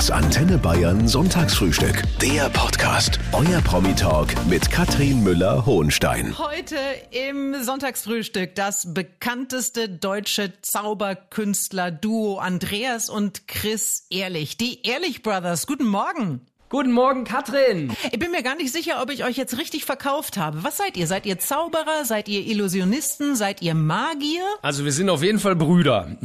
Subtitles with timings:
[0.00, 2.04] Das Antenne Bayern Sonntagsfrühstück.
[2.22, 3.18] Der Podcast.
[3.32, 6.38] Euer Promi-Talk mit Katrin Müller-Hohenstein.
[6.38, 6.78] Heute
[7.10, 14.56] im Sonntagsfrühstück das bekannteste deutsche Zauberkünstler-Duo Andreas und Chris Ehrlich.
[14.56, 15.66] Die Ehrlich Brothers.
[15.66, 16.46] Guten Morgen.
[16.70, 17.90] Guten Morgen, Katrin.
[18.12, 20.62] Ich bin mir gar nicht sicher, ob ich euch jetzt richtig verkauft habe.
[20.62, 21.08] Was seid ihr?
[21.08, 22.04] Seid ihr Zauberer?
[22.04, 23.34] Seid ihr Illusionisten?
[23.34, 24.44] Seid ihr Magier?
[24.62, 26.16] Also wir sind auf jeden Fall Brüder.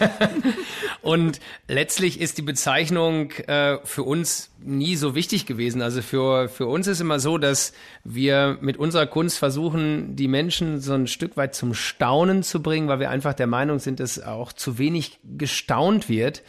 [1.00, 5.80] Und letztlich ist die Bezeichnung äh, für uns nie so wichtig gewesen.
[5.80, 7.72] Also für, für uns ist immer so, dass
[8.02, 12.88] wir mit unserer Kunst versuchen, die Menschen so ein Stück weit zum Staunen zu bringen,
[12.88, 16.42] weil wir einfach der Meinung sind, dass auch zu wenig gestaunt wird.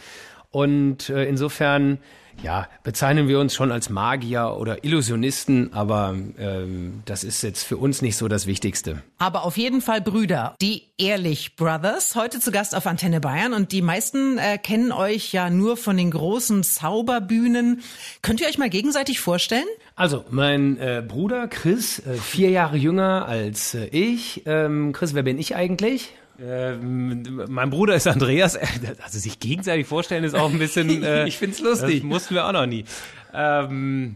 [0.50, 2.00] Und äh, insofern
[2.42, 7.78] ja, bezeichnen wir uns schon als Magier oder Illusionisten, aber ähm, das ist jetzt für
[7.78, 9.02] uns nicht so das Wichtigste.
[9.18, 10.56] Aber auf jeden Fall Brüder.
[10.62, 15.32] Die Ehrlich Brothers, heute zu Gast auf Antenne Bayern und die meisten äh, kennen euch
[15.34, 17.82] ja nur von den großen Zauberbühnen.
[18.22, 19.66] Könnt ihr euch mal gegenseitig vorstellen?
[19.96, 24.44] Also, mein äh, Bruder Chris, äh, vier Jahre jünger als äh, ich.
[24.46, 26.14] Ähm, Chris, wer bin ich eigentlich?
[26.40, 28.58] Ähm, mein Bruder ist Andreas.
[29.04, 31.04] Also sich gegenseitig vorstellen ist auch ein bisschen.
[31.04, 32.02] Äh, ich find's lustig.
[32.02, 32.86] Das mussten wir auch noch nie.
[33.34, 34.16] Ähm,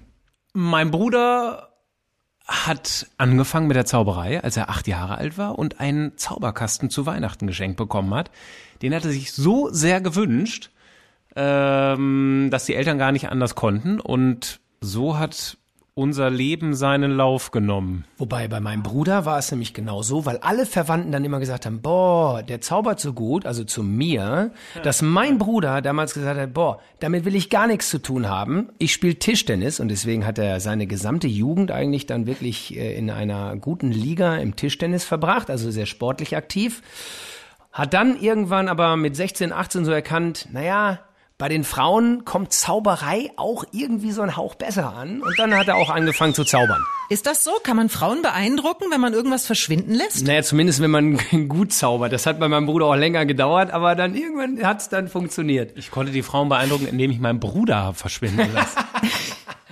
[0.54, 1.70] mein Bruder
[2.48, 7.06] hat angefangen mit der Zauberei, als er acht Jahre alt war und einen Zauberkasten zu
[7.06, 8.32] Weihnachten geschenkt bekommen hat.
[8.82, 10.70] Den hat er sich so sehr gewünscht,
[11.36, 14.00] ähm, dass die Eltern gar nicht anders konnten.
[14.00, 15.58] Und so hat
[15.98, 18.06] unser Leben seinen Lauf genommen.
[18.18, 21.66] Wobei bei meinem Bruder war es nämlich genau so, weil alle Verwandten dann immer gesagt
[21.66, 24.82] haben, boah, der zaubert so gut, also zu mir, ja.
[24.82, 28.70] dass mein Bruder damals gesagt hat, boah, damit will ich gar nichts zu tun haben.
[28.78, 33.10] Ich spiele Tischtennis und deswegen hat er seine gesamte Jugend eigentlich dann wirklich äh, in
[33.10, 36.84] einer guten Liga im Tischtennis verbracht, also sehr sportlich aktiv.
[37.72, 41.00] Hat dann irgendwann aber mit 16, 18 so erkannt, naja,
[41.38, 45.22] bei den Frauen kommt Zauberei auch irgendwie so ein Hauch besser an.
[45.22, 46.84] Und dann hat er auch angefangen zu zaubern.
[47.10, 47.52] Ist das so?
[47.62, 50.26] Kann man Frauen beeindrucken, wenn man irgendwas verschwinden lässt?
[50.26, 51.18] Naja, zumindest wenn man
[51.48, 52.12] gut zaubert.
[52.12, 55.78] Das hat bei meinem Bruder auch länger gedauert, aber dann irgendwann hat es dann funktioniert.
[55.78, 58.80] Ich konnte die Frauen beeindrucken, indem ich meinen Bruder verschwinden lassen.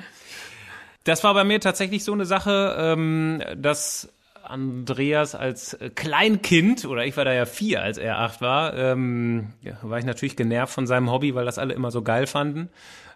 [1.04, 4.10] das war bei mir tatsächlich so eine Sache, ähm, dass
[4.50, 9.54] Andreas als äh, Kleinkind, oder ich war da ja vier, als er acht war, ähm,
[9.62, 12.70] ja, war ich natürlich genervt von seinem Hobby, weil das alle immer so geil fanden.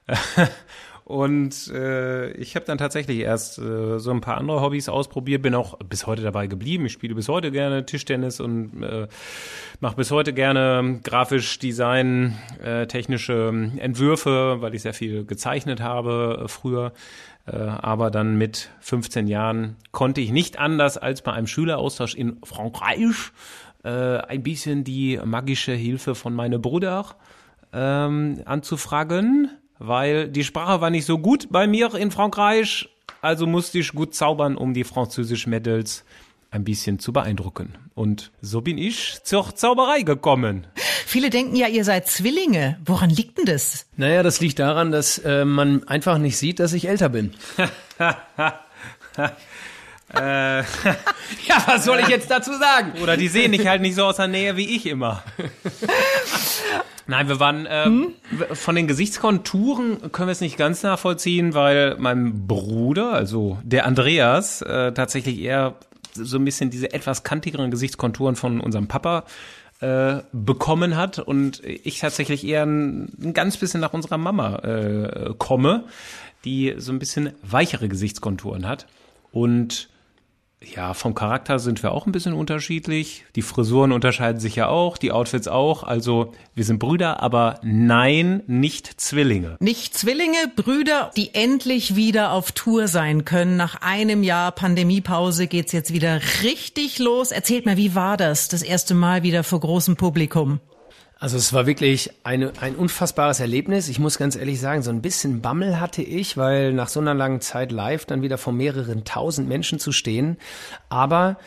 [1.10, 5.56] Und äh, ich habe dann tatsächlich erst äh, so ein paar andere Hobbys ausprobiert, bin
[5.56, 6.86] auch bis heute dabei geblieben.
[6.86, 9.08] Ich spiele bis heute gerne Tischtennis und äh,
[9.80, 16.44] mache bis heute gerne grafisch Design, äh, technische Entwürfe, weil ich sehr viel gezeichnet habe
[16.44, 16.94] äh, früher.
[17.46, 22.38] Äh, aber dann mit 15 Jahren konnte ich nicht anders als bei einem Schüleraustausch in
[22.44, 23.32] Frankreich
[23.84, 27.06] äh, ein bisschen die magische Hilfe von meinem Bruder
[27.74, 32.90] ähm, anzufragen, weil die Sprache war nicht so gut bei mir in Frankreich,
[33.22, 36.06] also musste ich gut zaubern, um die französischen Mädels
[36.52, 37.76] ein bisschen zu beeindrucken.
[37.94, 40.68] Und so bin ich zur Zauberei gekommen.
[41.06, 42.80] Viele denken ja, ihr seid Zwillinge.
[42.86, 43.88] Woran liegt denn das?
[43.98, 47.34] Naja, das liegt daran, dass äh, man einfach nicht sieht, dass ich älter bin.
[47.98, 48.14] äh,
[50.16, 50.64] ja,
[51.66, 52.94] was soll ich jetzt dazu sagen?
[53.02, 55.24] Oder die sehen dich halt nicht so aus der Nähe wie ich immer.
[57.10, 58.14] Nein, wir waren äh, hm?
[58.54, 64.62] von den Gesichtskonturen können wir es nicht ganz nachvollziehen, weil mein Bruder, also der Andreas,
[64.62, 65.74] äh, tatsächlich eher
[66.14, 69.26] so ein bisschen diese etwas kantigeren Gesichtskonturen von unserem Papa
[69.82, 75.34] äh, bekommen hat und ich tatsächlich eher ein, ein ganz bisschen nach unserer Mama äh,
[75.38, 75.86] komme,
[76.46, 78.88] die so ein bisschen weichere Gesichtskonturen hat
[79.32, 79.90] und
[80.62, 83.24] ja, vom Charakter sind wir auch ein bisschen unterschiedlich.
[83.36, 85.84] Die Frisuren unterscheiden sich ja auch, die Outfits auch.
[85.84, 89.56] Also wir sind Brüder, aber nein, nicht Zwillinge.
[89.62, 93.56] Nicht Zwillinge, Brüder, die endlich wieder auf Tour sein können.
[93.56, 97.32] Nach einem Jahr Pandemiepause geht's jetzt wieder richtig los.
[97.32, 100.60] Erzählt mal, wie war das, das erste Mal wieder vor großem Publikum?
[101.20, 103.90] Also es war wirklich eine, ein unfassbares Erlebnis.
[103.90, 107.14] Ich muss ganz ehrlich sagen, so ein bisschen Bammel hatte ich, weil nach so einer
[107.14, 110.38] langen Zeit live dann wieder vor mehreren tausend Menschen zu stehen.
[110.88, 111.38] Aber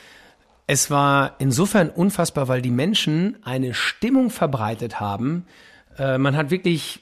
[0.66, 5.46] es war insofern unfassbar, weil die Menschen eine Stimmung verbreitet haben.
[5.98, 7.00] Äh, man hat wirklich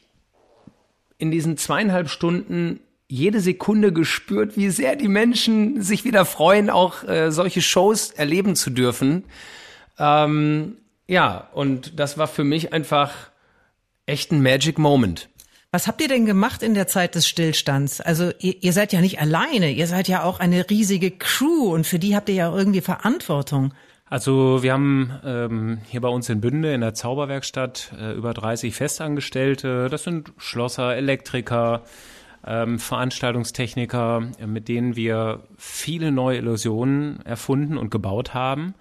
[1.19, 2.79] in diesen zweieinhalb Stunden
[3.09, 8.55] jede Sekunde gespürt, wie sehr die Menschen sich wieder freuen, auch äh, solche Shows erleben
[8.55, 9.25] zu dürfen.
[9.99, 10.77] Ähm,
[11.11, 13.13] ja, und das war für mich einfach
[14.07, 15.29] echt ein Magic Moment.
[15.73, 18.01] Was habt ihr denn gemacht in der Zeit des Stillstands?
[18.01, 21.85] Also ihr, ihr, seid ja nicht alleine, ihr seid ja auch eine riesige Crew und
[21.85, 23.75] für die habt ihr ja irgendwie Verantwortung.
[24.07, 28.73] Also wir haben ähm, hier bei uns in Bünde in der Zauberwerkstatt äh, über 30
[28.73, 29.89] Festangestellte.
[29.89, 31.83] Das sind Schlosser, Elektriker,
[32.47, 38.75] ähm, Veranstaltungstechniker, mit denen wir viele neue Illusionen erfunden und gebaut haben.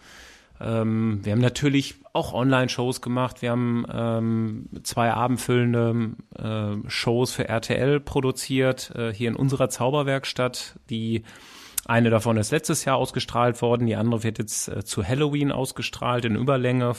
[0.61, 3.41] Ähm, wir haben natürlich auch Online-Shows gemacht.
[3.41, 10.79] Wir haben ähm, zwei abendfüllende äh, Shows für RTL produziert, äh, hier in unserer Zauberwerkstatt,
[10.89, 11.23] die
[11.85, 16.25] eine davon ist letztes Jahr ausgestrahlt worden, die andere wird jetzt äh, zu Halloween ausgestrahlt
[16.25, 16.93] in Überlänge.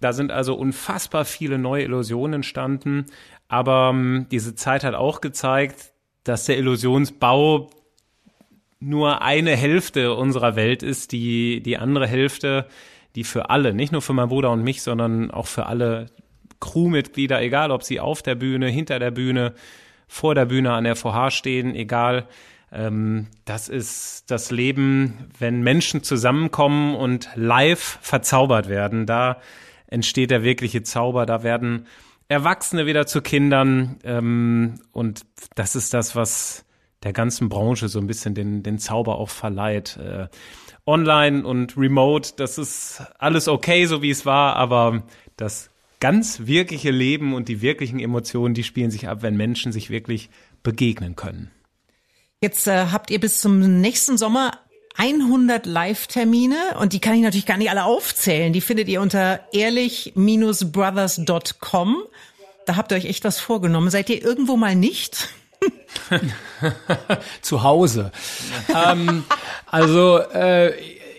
[0.00, 3.06] Da sind also unfassbar viele neue Illusionen entstanden.
[3.48, 5.92] Aber ähm, diese Zeit hat auch gezeigt,
[6.24, 7.70] dass der Illusionsbau
[8.78, 11.12] nur eine Hälfte unserer Welt ist.
[11.12, 12.66] Die, die andere Hälfte,
[13.16, 16.06] die für alle, nicht nur für meinen Bruder und mich, sondern auch für alle
[16.60, 19.54] Crewmitglieder, egal ob sie auf der Bühne, hinter der Bühne,
[20.06, 22.28] vor der Bühne an der VH stehen, egal
[22.72, 29.06] ähm, das ist das Leben, wenn Menschen zusammenkommen und live verzaubert werden.
[29.06, 29.40] Da
[29.86, 31.26] entsteht der wirkliche Zauber.
[31.26, 31.86] Da werden
[32.28, 33.98] Erwachsene wieder zu Kindern.
[34.04, 35.22] Ähm, und
[35.54, 36.64] das ist das, was
[37.02, 39.96] der ganzen Branche so ein bisschen den, den Zauber auch verleiht.
[39.96, 40.28] Äh,
[40.86, 45.02] online und remote, das ist alles okay, so wie es war, aber
[45.36, 49.90] das ganz wirkliche Leben und die wirklichen Emotionen, die spielen sich ab, wenn Menschen sich
[49.90, 50.30] wirklich
[50.62, 51.50] begegnen können.
[52.40, 54.60] Jetzt äh, habt ihr bis zum nächsten Sommer
[54.96, 58.52] 100 Live-Termine und die kann ich natürlich gar nicht alle aufzählen.
[58.52, 61.96] Die findet ihr unter ehrlich-brothers.com.
[62.66, 63.90] Da habt ihr euch echt was vorgenommen.
[63.90, 65.28] Seid ihr irgendwo mal nicht?
[67.40, 68.12] Zu Hause.
[68.74, 69.24] ähm,
[69.70, 70.72] also äh,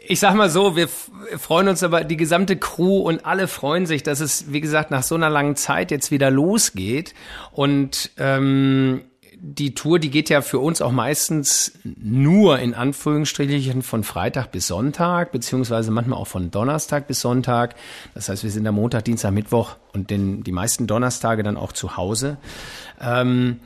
[0.09, 4.03] ich sag mal so, wir freuen uns aber, die gesamte Crew und alle freuen sich,
[4.03, 7.13] dass es, wie gesagt, nach so einer langen Zeit jetzt wieder losgeht.
[7.51, 9.01] Und ähm,
[9.39, 14.67] die Tour, die geht ja für uns auch meistens nur in Anführungsstrichen von Freitag bis
[14.67, 17.75] Sonntag, beziehungsweise manchmal auch von Donnerstag bis Sonntag.
[18.15, 21.71] Das heißt, wir sind am Montag, Dienstag, Mittwoch und den, die meisten Donnerstage dann auch
[21.71, 22.37] zu Hause.
[22.99, 23.59] Ähm,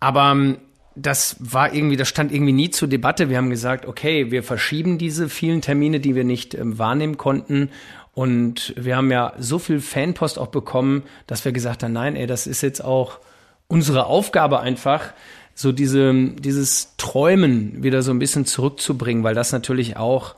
[0.00, 0.58] aber ähm,
[0.96, 3.30] das war irgendwie, das stand irgendwie nie zur Debatte.
[3.30, 7.70] Wir haben gesagt, okay, wir verschieben diese vielen Termine, die wir nicht ähm, wahrnehmen konnten.
[8.12, 12.26] Und wir haben ja so viel Fanpost auch bekommen, dass wir gesagt haben, nein, ey,
[12.26, 13.20] das ist jetzt auch
[13.68, 15.12] unsere Aufgabe einfach,
[15.54, 20.34] so diese, dieses Träumen wieder so ein bisschen zurückzubringen, weil das natürlich auch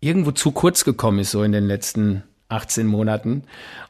[0.00, 3.44] irgendwo zu kurz gekommen ist, so in den letzten 18 Monaten.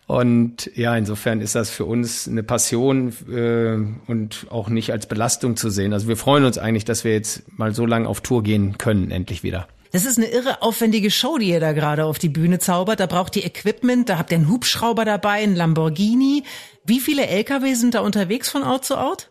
[0.06, 5.56] Und ja, insofern ist das für uns eine Passion äh, und auch nicht als Belastung
[5.56, 5.93] zu sehen.
[5.93, 9.11] Also wir freuen uns eigentlich, dass wir jetzt mal so lange auf Tour gehen können,
[9.11, 9.69] endlich wieder.
[9.93, 12.99] Das ist eine irre aufwendige Show, die ihr da gerade auf die Bühne zaubert.
[12.99, 16.44] Da braucht ihr Equipment, da habt ihr einen Hubschrauber dabei, einen Lamborghini.
[16.85, 19.29] Wie viele LKW sind da unterwegs von Out zu Out?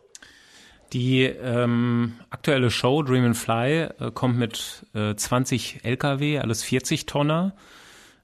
[0.93, 7.05] Die ähm, aktuelle Show Dream and Fly äh, kommt mit äh, 20 LKW, alles 40
[7.07, 7.55] Tonner.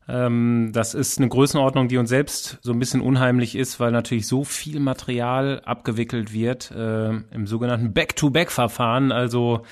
[0.09, 4.27] Ähm, das ist eine Größenordnung, die uns selbst so ein bisschen unheimlich ist, weil natürlich
[4.27, 9.11] so viel Material abgewickelt wird äh, im sogenannten Back-to-Back-Verfahren.
[9.11, 9.63] Also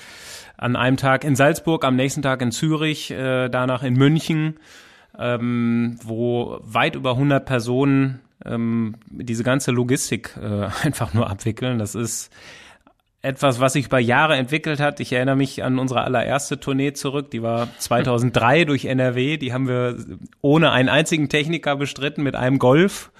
[0.56, 4.58] an einem Tag in Salzburg, am nächsten Tag in Zürich, äh, danach in München,
[5.18, 11.78] ähm, wo weit über 100 Personen ähm, diese ganze Logistik äh, einfach nur abwickeln.
[11.78, 12.30] Das ist
[13.26, 15.00] etwas, was sich über Jahre entwickelt hat.
[15.00, 17.30] Ich erinnere mich an unsere allererste Tournee zurück.
[17.32, 19.36] Die war 2003 durch NRW.
[19.36, 19.96] Die haben wir
[20.40, 23.10] ohne einen einzigen Techniker bestritten mit einem Golf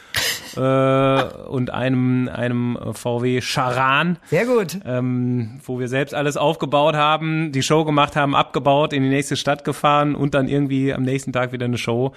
[0.56, 4.18] äh, und einem, einem VW Charan.
[4.26, 4.78] Sehr gut.
[4.86, 9.36] Ähm, wo wir selbst alles aufgebaut haben, die Show gemacht haben, abgebaut, in die nächste
[9.36, 12.12] Stadt gefahren und dann irgendwie am nächsten Tag wieder eine Show.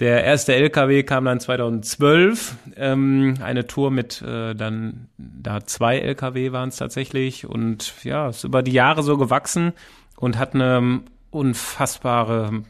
[0.00, 6.52] Der erste LKW kam dann 2012, ähm, eine Tour mit äh, dann da zwei LKW
[6.52, 9.74] waren es tatsächlich und ja, ist über die Jahre so gewachsen
[10.16, 12.62] und hat eine unfassbare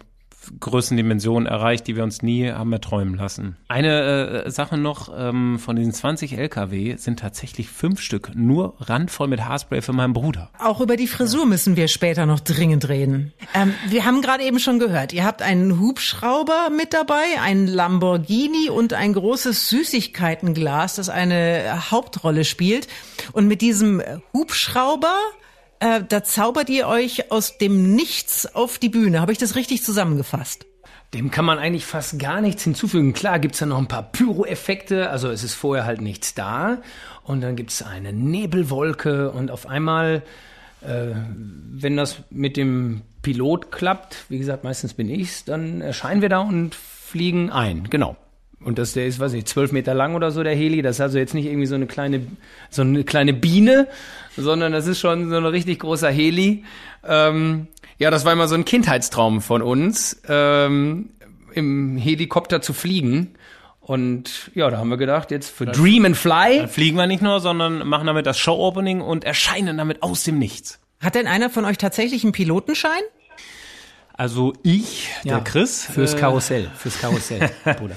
[0.58, 3.56] Größendimensionen erreicht, die wir uns nie haben erträumen lassen.
[3.68, 9.28] Eine äh, Sache noch, ähm, von diesen 20 LKW sind tatsächlich fünf Stück nur randvoll
[9.28, 10.50] mit Haarspray für meinen Bruder.
[10.58, 13.32] Auch über die Frisur müssen wir später noch dringend reden.
[13.54, 18.70] Ähm, wir haben gerade eben schon gehört, ihr habt einen Hubschrauber mit dabei, einen Lamborghini
[18.70, 22.88] und ein großes Süßigkeitenglas, das eine Hauptrolle spielt.
[23.32, 25.14] Und mit diesem Hubschrauber
[25.80, 29.20] äh, da zaubert ihr euch aus dem Nichts auf die Bühne.
[29.20, 30.66] Habe ich das richtig zusammengefasst?
[31.14, 33.12] Dem kann man eigentlich fast gar nichts hinzufügen.
[33.14, 36.78] Klar gibt's da noch ein paar Pyro-Effekte, also es ist vorher halt nichts da.
[37.24, 40.22] Und dann gibt's eine Nebelwolke und auf einmal,
[40.82, 41.06] äh,
[41.72, 46.40] wenn das mit dem Pilot klappt, wie gesagt, meistens bin ich's, dann erscheinen wir da
[46.40, 47.88] und fliegen ein.
[47.90, 48.16] Genau.
[48.62, 50.82] Und das, der ist, weiß ich, zwölf Meter lang oder so, der Heli.
[50.82, 52.26] Das ist also jetzt nicht irgendwie so eine kleine,
[52.68, 53.88] so eine kleine Biene,
[54.40, 56.64] sondern das ist schon so ein richtig großer Heli.
[57.06, 57.68] Ähm,
[57.98, 60.22] ja, das war immer so ein Kindheitstraum von uns.
[60.28, 61.10] Ähm,
[61.54, 63.34] im Helikopter zu fliegen.
[63.80, 66.58] Und ja, da haben wir gedacht, jetzt für Dream and Fly.
[66.58, 70.38] Dann fliegen wir nicht nur, sondern machen damit das Show-Opening und erscheinen damit aus dem
[70.38, 70.78] Nichts.
[71.00, 73.00] Hat denn einer von euch tatsächlich einen Pilotenschein?
[74.12, 77.96] Also ich, Ja, der Chris, Fürs äh, Karussell, fürs Karussell, Bruder.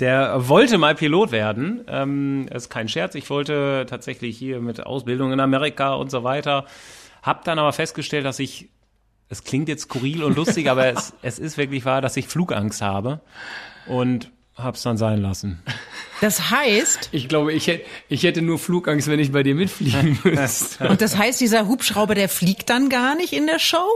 [0.00, 1.84] Der wollte mal Pilot werden.
[1.88, 3.14] Ähm, ist kein Scherz.
[3.14, 6.66] Ich wollte tatsächlich hier mit Ausbildung in Amerika und so weiter.
[7.22, 8.68] Hab dann aber festgestellt, dass ich,
[9.28, 12.82] es klingt jetzt skurril und lustig, aber es, es ist wirklich wahr, dass ich Flugangst
[12.82, 13.20] habe.
[13.86, 15.62] Und hab's dann sein lassen.
[16.20, 20.18] Das heißt, Ich glaube, ich hätte, ich hätte nur Flugangst, wenn ich bei dir mitfliegen
[20.24, 20.88] müsste.
[20.88, 23.86] und das heißt, dieser Hubschrauber, der fliegt dann gar nicht in der Show?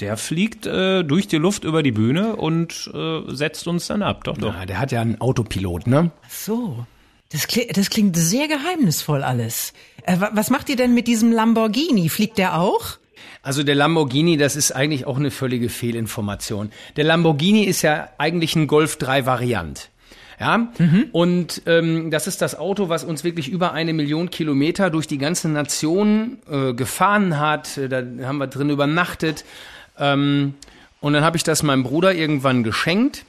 [0.00, 4.24] Der fliegt äh, durch die Luft über die Bühne und äh, setzt uns dann ab.
[4.24, 4.54] Doch, doch.
[4.54, 6.10] Ja, der hat ja einen Autopilot, ne?
[6.26, 6.86] Ach so.
[7.32, 9.72] Das, kli das klingt sehr geheimnisvoll alles.
[10.04, 12.08] Äh, wa- was macht ihr denn mit diesem Lamborghini?
[12.08, 12.98] Fliegt der auch?
[13.42, 16.70] Also der Lamborghini, das ist eigentlich auch eine völlige Fehlinformation.
[16.96, 19.90] Der Lamborghini ist ja eigentlich ein Golf 3 Variant.
[20.40, 20.72] Ja,
[21.12, 25.18] und ähm, das ist das Auto, was uns wirklich über eine Million Kilometer durch die
[25.18, 27.76] ganze Nation äh, gefahren hat.
[27.76, 29.44] Äh, Da haben wir drin übernachtet.
[30.00, 30.54] Ähm,
[31.00, 33.24] und dann habe ich das meinem Bruder irgendwann geschenkt.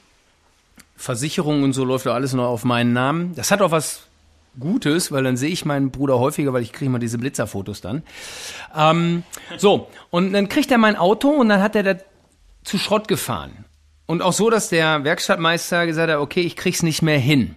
[0.96, 3.34] Versicherung und so läuft ja alles noch auf meinen Namen.
[3.34, 4.06] Das hat auch was
[4.58, 8.02] Gutes, weil dann sehe ich meinen Bruder häufiger, weil ich kriege mal diese Blitzerfotos dann.
[8.76, 9.22] Ähm,
[9.56, 11.94] so, und dann kriegt er mein Auto und dann hat er da
[12.62, 13.64] zu Schrott gefahren.
[14.06, 17.56] Und auch so, dass der Werkstattmeister gesagt hat, okay, ich krieg's nicht mehr hin.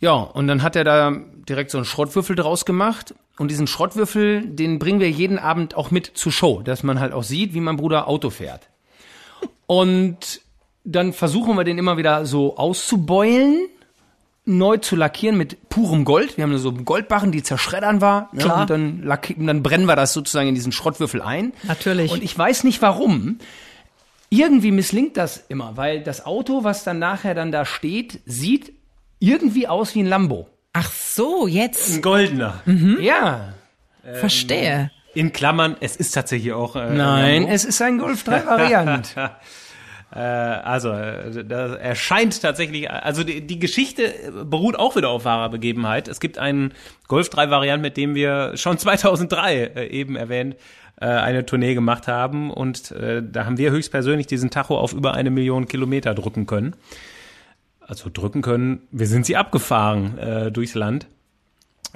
[0.00, 1.16] Ja, und dann hat er da
[1.48, 3.14] direkt so einen Schrottwürfel draus gemacht.
[3.40, 7.14] Und diesen Schrottwürfel, den bringen wir jeden Abend auch mit zur Show, dass man halt
[7.14, 8.68] auch sieht, wie mein Bruder Auto fährt.
[9.66, 10.42] Und
[10.84, 13.66] dann versuchen wir den immer wieder so auszubeulen,
[14.44, 16.36] neu zu lackieren mit purem Gold.
[16.36, 18.28] Wir haben so Goldbarren, die zerschreddern war.
[18.32, 18.42] Ne?
[18.42, 18.60] Klar.
[18.60, 21.54] Und dann, und dann brennen wir das sozusagen in diesen Schrottwürfel ein.
[21.62, 22.12] Natürlich.
[22.12, 23.38] Und ich weiß nicht warum.
[24.28, 28.74] Irgendwie misslingt das immer, weil das Auto, was dann nachher dann da steht, sieht
[29.18, 30.46] irgendwie aus wie ein Lambo.
[30.72, 32.62] Ach so, jetzt Ein goldener.
[33.00, 33.54] Ja.
[34.14, 34.90] verstehe.
[35.14, 36.76] In Klammern, es ist tatsächlich auch.
[36.76, 39.14] Äh, Nein, es ist ein Golf 3 Variant.
[40.12, 44.12] Äh, also, äh, da erscheint tatsächlich, also die, die Geschichte
[44.44, 46.08] beruht auch wieder auf wahrer Begebenheit.
[46.08, 46.74] Es gibt einen
[47.06, 50.56] Golf 3 Variant, mit dem wir schon 2003 äh, eben erwähnt
[51.00, 55.30] äh, eine Tournee gemacht haben und da haben wir höchstpersönlich diesen Tacho auf über eine
[55.30, 56.74] Million Kilometer drücken können.
[57.90, 61.08] Also drücken können, wir sind sie abgefahren äh, durchs Land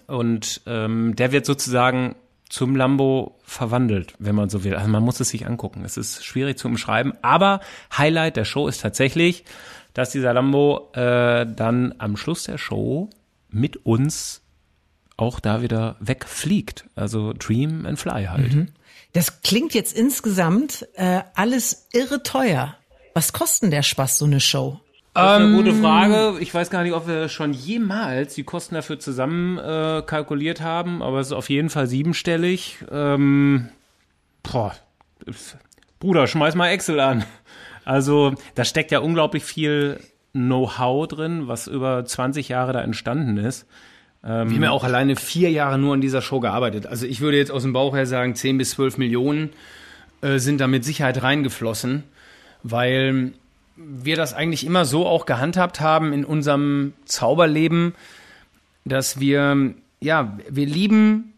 [0.08, 2.16] und ähm, der wird sozusagen
[2.48, 4.74] zum Lambo verwandelt, wenn man so will.
[4.74, 5.84] Also man muss es sich angucken.
[5.84, 7.60] Es ist schwierig zu umschreiben, aber
[7.96, 9.44] Highlight der Show ist tatsächlich,
[9.92, 13.08] dass dieser Lambo äh, dann am Schluss der Show
[13.48, 14.42] mit uns
[15.16, 16.86] auch da wieder wegfliegt.
[16.96, 18.52] Also Dream and Fly halt.
[19.12, 22.74] Das klingt jetzt insgesamt äh, alles irre teuer.
[23.14, 24.80] Was kostet der Spaß, so eine Show?
[25.14, 26.34] Das ist eine gute Frage.
[26.40, 31.02] Ich weiß gar nicht, ob wir schon jemals die Kosten dafür zusammen äh, kalkuliert haben,
[31.02, 32.78] aber es ist auf jeden Fall siebenstellig.
[32.90, 33.68] Ähm,
[34.42, 34.74] boah,
[36.00, 37.24] Bruder, schmeiß mal Excel an.
[37.84, 40.00] Also da steckt ja unglaublich viel
[40.32, 43.66] Know-how drin, was über 20 Jahre da entstanden ist.
[44.22, 46.86] Wir haben ja auch alleine vier Jahre nur an dieser Show gearbeitet.
[46.86, 49.50] Also ich würde jetzt aus dem Bauch her sagen, 10 bis 12 Millionen
[50.22, 52.04] äh, sind da mit Sicherheit reingeflossen,
[52.62, 53.34] weil
[53.76, 57.94] wir das eigentlich immer so auch gehandhabt haben in unserem Zauberleben,
[58.84, 61.34] dass wir, ja, wir lieben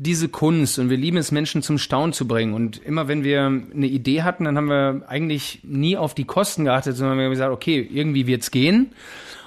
[0.00, 2.54] diese Kunst und wir lieben es, Menschen zum Staunen zu bringen.
[2.54, 6.64] Und immer wenn wir eine Idee hatten, dann haben wir eigentlich nie auf die Kosten
[6.64, 8.92] geachtet, sondern wir haben gesagt, okay, irgendwie wird's gehen.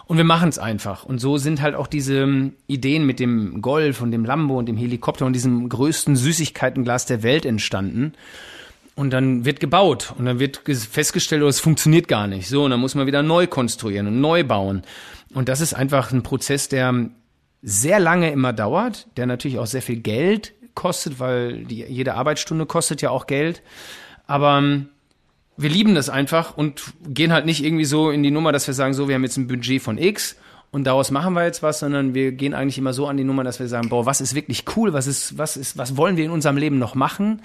[0.08, 1.06] Und wir machen es einfach.
[1.06, 4.76] Und so sind halt auch diese Ideen mit dem Golf und dem Lambo und dem
[4.76, 8.14] Helikopter und diesem größten Süßigkeitenglas der Welt entstanden.
[8.96, 12.48] Und dann wird gebaut und dann wird ges- festgestellt, oh, es funktioniert gar nicht.
[12.50, 14.84] So, und dann muss man wieder neu konstruieren und neu bauen.
[15.34, 17.10] Und das ist einfach ein Prozess, der
[17.62, 22.66] sehr lange immer dauert, der natürlich auch sehr viel Geld kostet, weil die, jede Arbeitsstunde
[22.66, 23.62] kostet ja auch Geld.
[24.28, 24.90] Aber ähm,
[25.58, 28.74] wir lieben das einfach und gehen halt nicht irgendwie so in die Nummer, dass wir
[28.74, 30.36] sagen, so, wir haben jetzt ein Budget von X
[30.72, 33.44] und daraus machen wir jetzt was, sondern wir gehen eigentlich immer so an die Nummer,
[33.44, 36.26] dass wir sagen, boah, was ist wirklich cool, was ist, was ist, was wollen wir
[36.26, 37.42] in unserem Leben noch machen?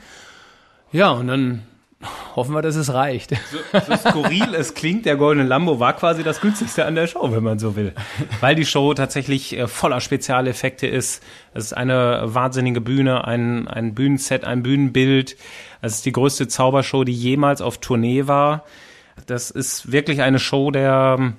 [0.93, 1.63] Ja, und dann
[2.35, 3.33] hoffen wir, dass es reicht.
[3.73, 7.43] So skurril es klingt, der goldene Lambo war quasi das günstigste an der Show, wenn
[7.43, 7.95] man so will.
[8.41, 11.23] Weil die Show tatsächlich äh, voller Spezialeffekte ist.
[11.55, 15.37] Es ist eine wahnsinnige Bühne, ein, ein Bühnenset, ein Bühnenbild.
[15.81, 18.65] Es ist die größte Zaubershow, die jemals auf Tournee war.
[19.27, 21.33] Das ist wirklich eine Show der,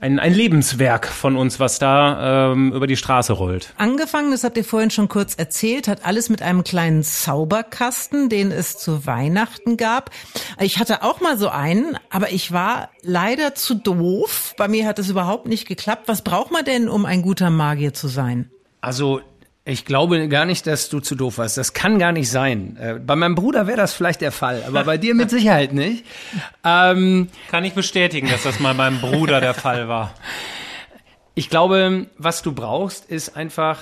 [0.00, 3.74] ein, ein Lebenswerk von uns, was da ähm, über die Straße rollt.
[3.76, 8.50] Angefangen, das habt ihr vorhin schon kurz erzählt, hat alles mit einem kleinen Zauberkasten, den
[8.50, 10.10] es zu Weihnachten gab.
[10.58, 14.54] Ich hatte auch mal so einen, aber ich war leider zu doof.
[14.56, 16.04] Bei mir hat es überhaupt nicht geklappt.
[16.06, 18.50] Was braucht man denn, um ein guter Magier zu sein?
[18.80, 19.20] Also
[19.70, 21.56] ich glaube gar nicht, dass du zu doof warst.
[21.56, 22.76] Das kann gar nicht sein.
[22.76, 26.04] Äh, bei meinem Bruder wäre das vielleicht der Fall, aber bei dir mit Sicherheit nicht.
[26.64, 30.14] Ähm, kann ich bestätigen, dass das mal beim Bruder der Fall war.
[31.34, 33.78] Ich glaube, was du brauchst, ist einfach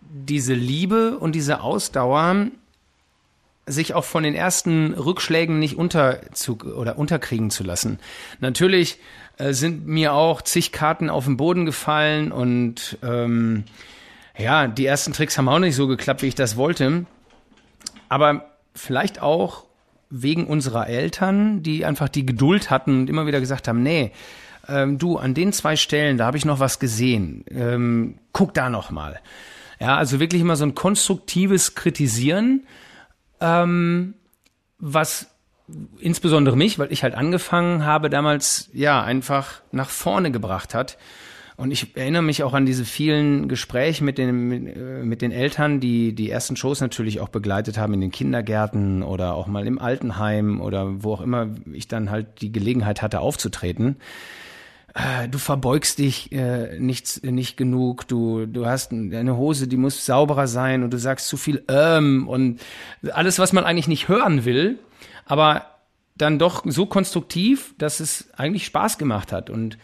[0.00, 2.46] diese Liebe und diese Ausdauer,
[3.66, 7.98] sich auch von den ersten Rückschlägen nicht unter zu, oder unterkriegen zu lassen.
[8.40, 8.98] Natürlich
[9.36, 13.64] äh, sind mir auch zig Karten auf den Boden gefallen und ähm,
[14.38, 17.06] ja, die ersten Tricks haben auch nicht so geklappt, wie ich das wollte.
[18.08, 19.64] Aber vielleicht auch
[20.10, 24.12] wegen unserer Eltern, die einfach die Geduld hatten und immer wieder gesagt haben, nee,
[24.68, 27.44] ähm, du, an den zwei Stellen, da habe ich noch was gesehen.
[27.50, 29.20] Ähm, guck da noch mal.
[29.80, 32.66] Ja, also wirklich immer so ein konstruktives Kritisieren,
[33.40, 34.14] ähm,
[34.78, 35.28] was
[35.98, 40.98] insbesondere mich, weil ich halt angefangen habe, damals ja einfach nach vorne gebracht hat.
[41.58, 45.32] Und ich erinnere mich auch an diese vielen Gespräche mit den, mit, äh, mit, den
[45.32, 49.66] Eltern, die die ersten Shows natürlich auch begleitet haben in den Kindergärten oder auch mal
[49.66, 53.96] im Altenheim oder wo auch immer ich dann halt die Gelegenheit hatte aufzutreten.
[54.94, 60.06] Äh, du verbeugst dich äh, nicht, nicht genug, du, du hast eine Hose, die muss
[60.06, 62.60] sauberer sein und du sagst zu viel ähm und
[63.10, 64.78] alles, was man eigentlich nicht hören will,
[65.26, 65.66] aber
[66.16, 69.50] dann doch so konstruktiv, dass es eigentlich Spaß gemacht hat.
[69.50, 69.76] Und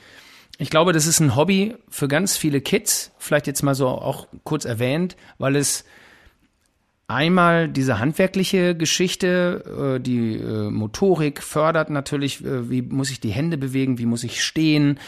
[0.59, 4.29] ich glaube, das ist ein Hobby für ganz viele Kids, vielleicht jetzt mal so auch
[4.45, 5.85] kurz erwähnt, weil es
[7.07, 13.31] einmal diese handwerkliche Geschichte, äh, die äh, Motorik fördert natürlich, äh, wie muss ich die
[13.31, 14.99] Hände bewegen, wie muss ich stehen,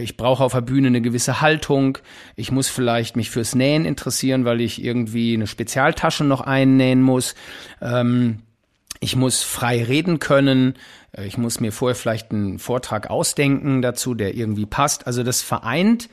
[0.00, 1.98] ich brauche auf der Bühne eine gewisse Haltung,
[2.36, 7.34] ich muss vielleicht mich fürs Nähen interessieren, weil ich irgendwie eine Spezialtasche noch einnähen muss.
[7.82, 8.40] Ähm,
[9.00, 10.74] ich muss frei reden können.
[11.12, 15.06] Äh, ich muss mir vorher vielleicht einen Vortrag ausdenken dazu, der irgendwie passt.
[15.06, 16.08] Also das vereint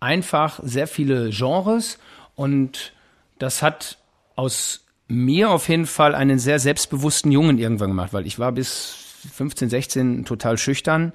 [0.00, 1.98] einfach sehr viele Genres
[2.34, 2.92] und
[3.38, 3.98] das hat
[4.36, 8.96] aus mir auf jeden Fall einen sehr selbstbewussten Jungen irgendwann gemacht, weil ich war bis
[9.32, 11.12] 15, 16 total schüchtern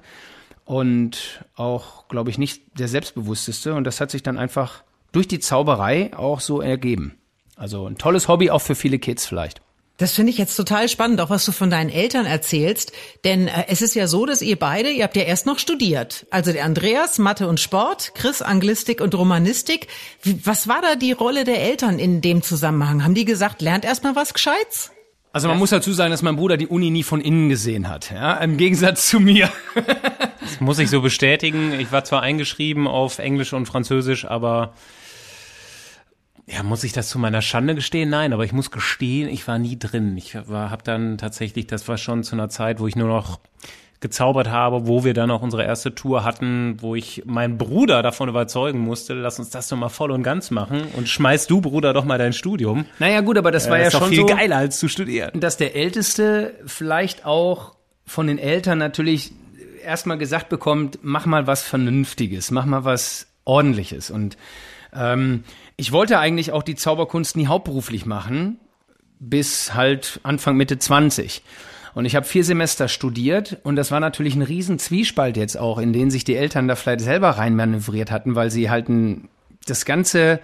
[0.64, 3.74] und auch, glaube ich, nicht der selbstbewussteste.
[3.74, 7.18] Und das hat sich dann einfach durch die Zauberei auch so ergeben.
[7.56, 9.60] Also ein tolles Hobby auch für viele Kids vielleicht.
[10.00, 12.92] Das finde ich jetzt total spannend, auch was du von deinen Eltern erzählst.
[13.22, 16.26] Denn äh, es ist ja so, dass ihr beide, ihr habt ja erst noch studiert.
[16.30, 19.88] Also der Andreas, Mathe und Sport, Chris, Anglistik und Romanistik.
[20.22, 23.04] Wie, was war da die Rolle der Eltern in dem Zusammenhang?
[23.04, 24.90] Haben die gesagt, lernt erstmal was Gescheites?
[25.34, 28.10] Also man muss dazu sagen, dass mein Bruder die Uni nie von innen gesehen hat,
[28.10, 29.52] ja, im Gegensatz zu mir.
[30.40, 31.78] das muss ich so bestätigen.
[31.78, 34.72] Ich war zwar eingeschrieben auf Englisch und Französisch, aber
[36.52, 38.10] ja, muss ich das zu meiner Schande gestehen?
[38.10, 40.16] Nein, aber ich muss gestehen, ich war nie drin.
[40.16, 43.38] Ich war, habe dann tatsächlich, das war schon zu einer Zeit, wo ich nur noch
[44.00, 48.30] gezaubert habe, wo wir dann auch unsere erste Tour hatten, wo ich meinen Bruder davon
[48.30, 51.92] überzeugen musste, lass uns das doch mal voll und ganz machen und schmeiß du, Bruder,
[51.92, 52.86] doch mal dein Studium.
[52.98, 55.38] Naja, gut, aber das war äh, ja schon viel so, geiler als zu studieren.
[55.38, 57.74] Dass der Älteste vielleicht auch
[58.06, 59.32] von den Eltern natürlich
[59.84, 64.38] erstmal gesagt bekommt, mach mal was Vernünftiges, mach mal was Ordentliches und
[64.94, 65.44] ähm,
[65.80, 68.58] ich wollte eigentlich auch die Zauberkunst nie hauptberuflich machen,
[69.18, 71.42] bis halt Anfang Mitte 20.
[71.94, 75.78] Und ich habe vier Semester studiert und das war natürlich ein riesen Zwiespalt jetzt auch,
[75.78, 79.30] in den sich die Eltern da vielleicht selber reinmanövriert hatten, weil sie halt ein,
[79.66, 80.40] das Ganze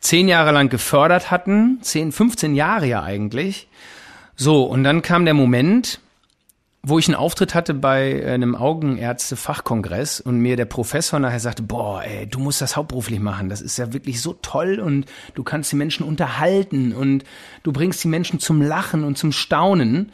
[0.00, 3.68] zehn Jahre lang gefördert hatten, zehn, 15 Jahre ja eigentlich.
[4.36, 6.01] So, und dann kam der Moment,
[6.84, 12.02] wo ich einen Auftritt hatte bei einem Augenärzte-Fachkongress und mir der Professor nachher sagte, boah,
[12.02, 13.48] ey, du musst das hauptberuflich machen.
[13.48, 17.22] Das ist ja wirklich so toll und du kannst die Menschen unterhalten und
[17.62, 20.10] du bringst die Menschen zum Lachen und zum Staunen.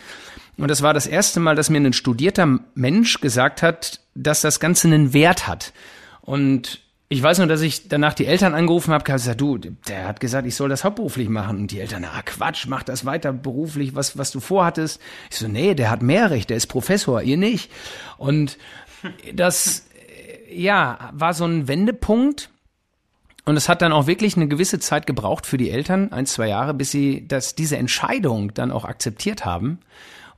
[0.59, 4.61] Und das war das erste Mal, dass mir ein studierter Mensch gesagt hat, dass das
[4.61, 5.73] Ganze einen Wert hat.
[6.21, 10.21] Und ich weiß nur, dass ich danach die Eltern angerufen habe, gesagt, du, der hat
[10.21, 11.59] gesagt, ich soll das hauptberuflich machen.
[11.59, 15.01] Und die Eltern, ah Quatsch, mach das weiter beruflich, was, was du vorhattest.
[15.31, 17.71] Ich so, nee, der hat mehr Recht, der ist Professor, ihr nicht.
[18.19, 18.59] Und
[19.33, 19.87] das,
[20.51, 22.51] ja, war so ein Wendepunkt.
[23.47, 26.49] Und es hat dann auch wirklich eine gewisse Zeit gebraucht für die Eltern, ein, zwei
[26.49, 29.79] Jahre, bis sie das, diese Entscheidung dann auch akzeptiert haben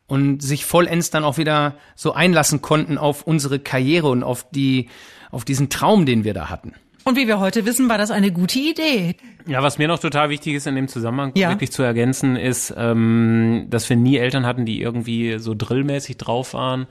[0.07, 4.89] und sich vollends dann auch wieder so einlassen konnten auf unsere Karriere und auf die,
[5.31, 6.75] auf diesen Traum, den wir da hatten.
[7.05, 9.17] Und wie wir heute wissen, war das eine gute Idee.
[9.47, 11.49] Ja, was mir noch total wichtig ist in dem Zusammenhang ja.
[11.49, 16.53] wirklich zu ergänzen, ist, ähm, dass wir nie Eltern hatten, die irgendwie so drillmäßig drauf
[16.53, 16.87] waren.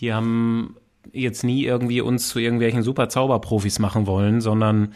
[0.00, 0.76] Die haben
[1.12, 4.92] jetzt nie irgendwie uns zu irgendwelchen super Zauberprofis machen wollen, sondern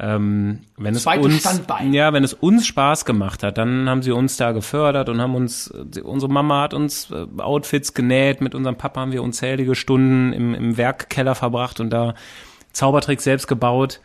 [0.00, 1.92] ähm, wenn es uns Standbein.
[1.92, 5.34] ja, wenn es uns Spaß gemacht hat, dann haben sie uns da gefördert und haben
[5.34, 5.72] uns
[6.04, 10.54] unsere Mama hat uns äh, Outfits genäht, mit unserem Papa haben wir unzählige Stunden im,
[10.54, 12.14] im Werkkeller verbracht und da
[12.72, 14.00] Zaubertricks selbst gebaut.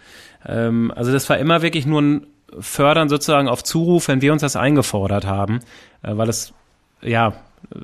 [0.47, 2.27] Ähm, also das war immer wirklich nur ein
[2.59, 5.59] Fördern sozusagen auf Zuruf, wenn wir uns das eingefordert haben,
[6.01, 6.53] äh, weil es
[7.03, 7.33] ja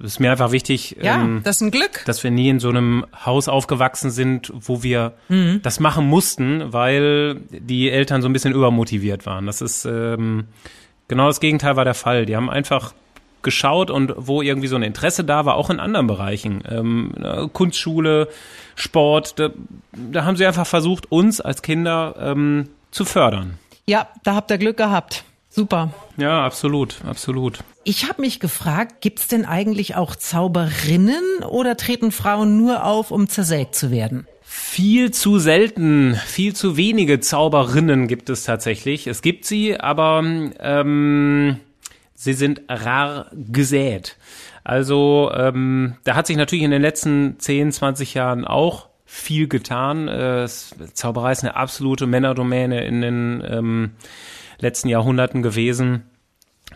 [0.03, 2.03] ist mir einfach wichtig, Ja, ähm, das ist ein Glück.
[2.05, 5.13] dass wir nie in so einem Haus aufgewachsen sind, wo wir
[5.63, 9.45] das machen mussten, weil die Eltern so ein bisschen übermotiviert waren.
[9.45, 10.45] Das ist ähm,
[11.07, 12.25] genau das Gegenteil war der Fall.
[12.25, 12.93] Die haben einfach
[13.41, 17.47] geschaut und wo irgendwie so ein Interesse da war, auch in anderen Bereichen, ähm, äh,
[17.47, 18.27] Kunstschule,
[18.75, 19.49] Sport, da,
[19.93, 23.57] da haben sie einfach versucht, uns als Kinder ähm, zu fördern.
[23.87, 25.23] Ja, da habt ihr Glück gehabt.
[25.49, 25.91] Super.
[26.17, 27.59] Ja, absolut, absolut.
[27.83, 33.27] Ich habe mich gefragt, gibt's denn eigentlich auch Zauberinnen oder treten Frauen nur auf, um
[33.27, 34.27] zersägt zu werden?
[34.43, 39.07] Viel zu selten, viel zu wenige Zauberinnen gibt es tatsächlich.
[39.07, 40.23] Es gibt sie, aber
[40.59, 41.59] ähm,
[42.13, 44.17] sie sind rar gesät.
[44.63, 50.07] Also ähm, da hat sich natürlich in den letzten 10, 20 Jahren auch viel getan.
[50.07, 50.47] Äh,
[50.93, 53.91] Zauberei ist eine absolute Männerdomäne in den ähm,
[54.59, 56.03] letzten Jahrhunderten gewesen.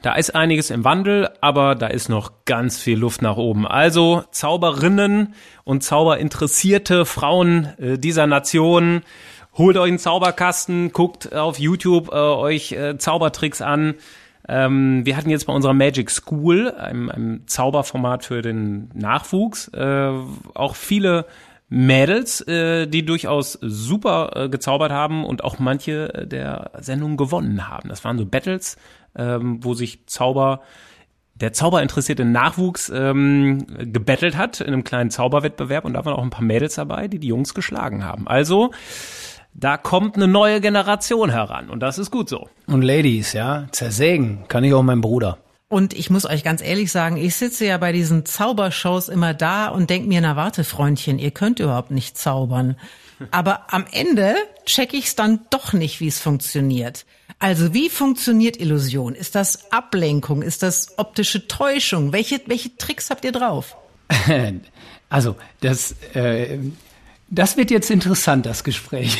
[0.01, 3.67] Da ist einiges im Wandel, aber da ist noch ganz viel Luft nach oben.
[3.67, 9.03] Also Zauberinnen und Zauberinteressierte Frauen äh, dieser Nation,
[9.57, 13.95] holt euch einen Zauberkasten, guckt auf YouTube äh, euch äh, Zaubertricks an.
[14.47, 20.11] Ähm, wir hatten jetzt bei unserer Magic School, einem, einem Zauberformat für den Nachwuchs, äh,
[20.53, 21.25] auch viele
[21.73, 27.67] Mädels, äh, die durchaus super äh, gezaubert haben und auch manche äh, der Sendungen gewonnen
[27.67, 27.89] haben.
[27.89, 28.77] Das waren so Battles,
[29.17, 30.61] ähm, wo sich Zauber
[31.33, 36.29] der zauberinteressierte Nachwuchs ähm, gebettelt hat in einem kleinen Zauberwettbewerb und da waren auch ein
[36.29, 38.27] paar Mädels dabei, die die Jungs geschlagen haben.
[38.27, 38.69] Also
[39.55, 42.49] da kommt eine neue Generation heran und das ist gut so.
[42.67, 45.39] Und Ladies, ja, zersägen kann ich auch mein Bruder.
[45.73, 49.69] Und ich muss euch ganz ehrlich sagen, ich sitze ja bei diesen Zaubershows immer da
[49.69, 52.77] und denk mir, na warte, Freundchen, ihr könnt überhaupt nicht zaubern.
[53.31, 54.35] Aber am Ende
[54.67, 57.07] check ich's dann doch nicht, wie es funktioniert.
[57.39, 59.15] Also wie funktioniert Illusion?
[59.15, 60.43] Ist das Ablenkung?
[60.43, 62.13] Ist das optische Täuschung?
[62.13, 63.75] Welche, welche Tricks habt ihr drauf?
[65.09, 66.57] Also, das, äh,
[67.33, 69.17] das wird jetzt interessant, das Gespräch.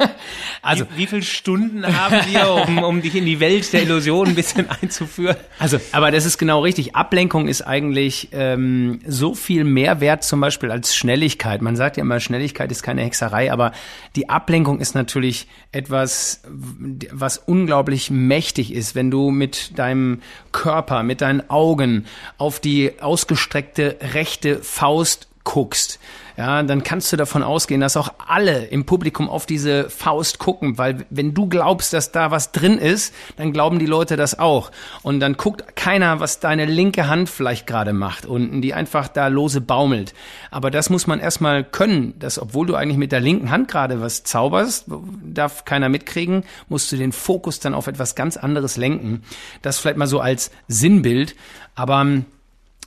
[0.62, 4.28] also, Wie, wie viele Stunden haben wir, um, um dich in die Welt der Illusion
[4.28, 5.36] ein bisschen einzuführen?
[5.58, 6.96] Also, aber das ist genau richtig.
[6.96, 11.60] Ablenkung ist eigentlich ähm, so viel mehr wert zum Beispiel als Schnelligkeit.
[11.60, 13.72] Man sagt ja immer, Schnelligkeit ist keine Hexerei, aber
[14.16, 21.20] die Ablenkung ist natürlich etwas, was unglaublich mächtig ist, wenn du mit deinem Körper, mit
[21.20, 22.06] deinen Augen
[22.38, 25.98] auf die ausgestreckte rechte Faust guckst,
[26.36, 30.78] ja, dann kannst du davon ausgehen, dass auch alle im Publikum auf diese Faust gucken,
[30.78, 34.70] weil wenn du glaubst, dass da was drin ist, dann glauben die Leute das auch.
[35.02, 39.28] Und dann guckt keiner, was deine linke Hand vielleicht gerade macht unten, die einfach da
[39.28, 40.14] lose baumelt.
[40.50, 44.00] Aber das muss man erstmal können, dass obwohl du eigentlich mit der linken Hand gerade
[44.00, 44.86] was zauberst,
[45.22, 49.22] darf keiner mitkriegen, musst du den Fokus dann auf etwas ganz anderes lenken.
[49.60, 51.36] Das vielleicht mal so als Sinnbild,
[51.74, 52.24] aber ähm,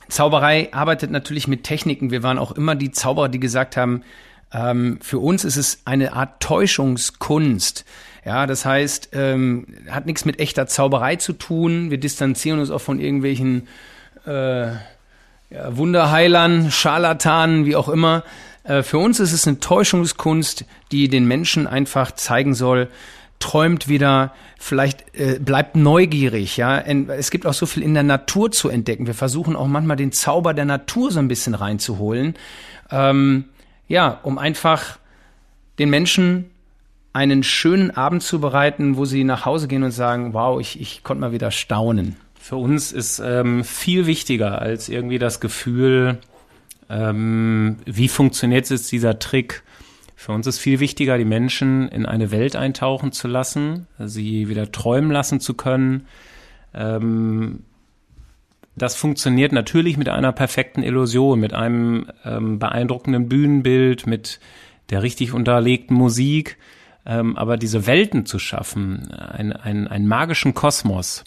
[0.08, 2.10] Zauberei arbeitet natürlich mit Techniken.
[2.10, 4.02] Wir waren auch immer die Zauberer, die gesagt haben,
[4.52, 7.84] ähm, für uns ist es eine Art Täuschungskunst.
[8.24, 11.90] Ja, das heißt, ähm, hat nichts mit echter Zauberei zu tun.
[11.90, 13.68] Wir distanzieren uns auch von irgendwelchen
[14.26, 18.24] äh, ja, Wunderheilern, Scharlatanen, wie auch immer.
[18.64, 22.88] Äh, für uns ist es eine Täuschungskunst, die den Menschen einfach zeigen soll,
[23.38, 26.78] träumt wieder, vielleicht äh, bleibt neugierig, ja.
[26.80, 29.06] Es gibt auch so viel in der Natur zu entdecken.
[29.06, 32.34] Wir versuchen auch manchmal den Zauber der Natur so ein bisschen reinzuholen.
[32.90, 33.44] Ähm,
[33.88, 34.98] ja, um einfach
[35.78, 36.50] den Menschen
[37.12, 41.02] einen schönen Abend zu bereiten, wo sie nach Hause gehen und sagen, wow, ich, ich
[41.02, 42.16] konnte mal wieder staunen.
[42.38, 46.18] Für uns ist ähm, viel wichtiger als irgendwie das Gefühl,
[46.90, 49.62] ähm, wie funktioniert jetzt dieser Trick.
[50.18, 54.72] Für uns ist viel wichtiger, die Menschen in eine Welt eintauchen zu lassen, sie wieder
[54.72, 56.06] träumen lassen zu können.
[56.72, 57.60] Ähm,
[58.76, 64.40] das funktioniert natürlich mit einer perfekten Illusion, mit einem ähm, beeindruckenden Bühnenbild, mit
[64.88, 66.56] der richtig unterlegten Musik.
[67.04, 71.24] Ähm, aber diese Welten zu schaffen, ein, ein, einen magischen Kosmos,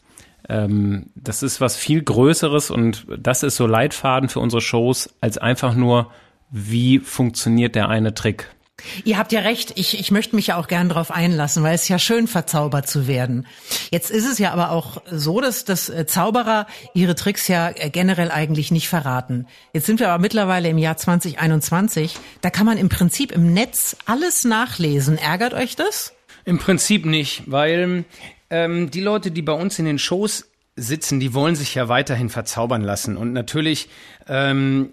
[0.49, 5.37] ähm, das ist was viel Größeres und das ist so Leitfaden für unsere Shows, als
[5.37, 6.11] einfach nur,
[6.49, 8.49] wie funktioniert der eine Trick.
[9.03, 11.87] Ihr habt ja recht, ich, ich möchte mich ja auch gern darauf einlassen, weil es
[11.87, 13.47] ja schön verzaubert zu werden.
[13.91, 17.89] Jetzt ist es ja aber auch so, dass, dass äh, Zauberer ihre Tricks ja äh,
[17.89, 19.47] generell eigentlich nicht verraten.
[19.73, 22.15] Jetzt sind wir aber mittlerweile im Jahr 2021.
[22.41, 25.17] Da kann man im Prinzip im Netz alles nachlesen.
[25.17, 26.13] Ärgert euch das?
[26.45, 28.05] Im Prinzip nicht, weil
[28.49, 32.29] ähm, die Leute, die bei uns in den Shows sitzen, die wollen sich ja weiterhin
[32.29, 33.17] verzaubern lassen.
[33.17, 33.89] Und natürlich
[34.27, 34.91] ähm,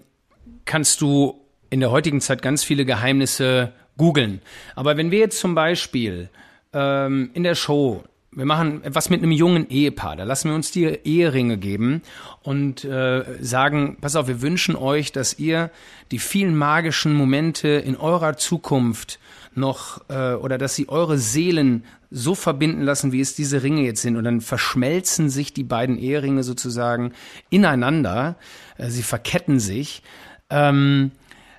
[0.65, 4.41] kannst du in der heutigen Zeit ganz viele Geheimnisse googeln.
[4.75, 6.29] Aber wenn wir jetzt zum Beispiel
[6.73, 8.03] ähm, in der Show
[8.37, 10.15] wir machen etwas mit einem jungen Ehepaar.
[10.15, 12.03] Da lassen wir uns die Eheringe geben
[12.43, 15.71] und äh, sagen, pass auf, wir wünschen euch, dass ihr
[16.11, 19.17] die vielen magischen Momente in eurer Zukunft
[19.55, 24.03] noch äh, oder dass sie eure Seelen so verbinden lassen, wie es diese Ringe jetzt
[24.03, 24.15] sind.
[24.17, 27.13] Und dann verschmelzen sich die beiden Eheringe sozusagen
[27.49, 28.35] ineinander.
[28.77, 30.03] Äh, sie verketten sich.
[30.51, 31.11] Ähm,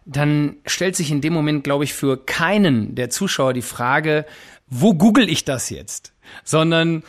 [0.09, 4.25] dann stellt sich in dem Moment, glaube ich, für keinen der Zuschauer die Frage,
[4.67, 6.13] wo google ich das jetzt?
[6.45, 7.03] Sondern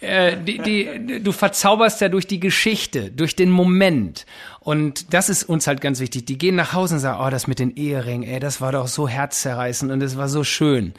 [0.00, 4.26] äh, die, die, du verzauberst ja durch die Geschichte, durch den Moment.
[4.60, 6.26] Und das ist uns halt ganz wichtig.
[6.26, 8.88] Die gehen nach Hause und sagen, oh, das mit den Eheringen, ey, das war doch
[8.88, 10.92] so herzzerreißend und das war so schön.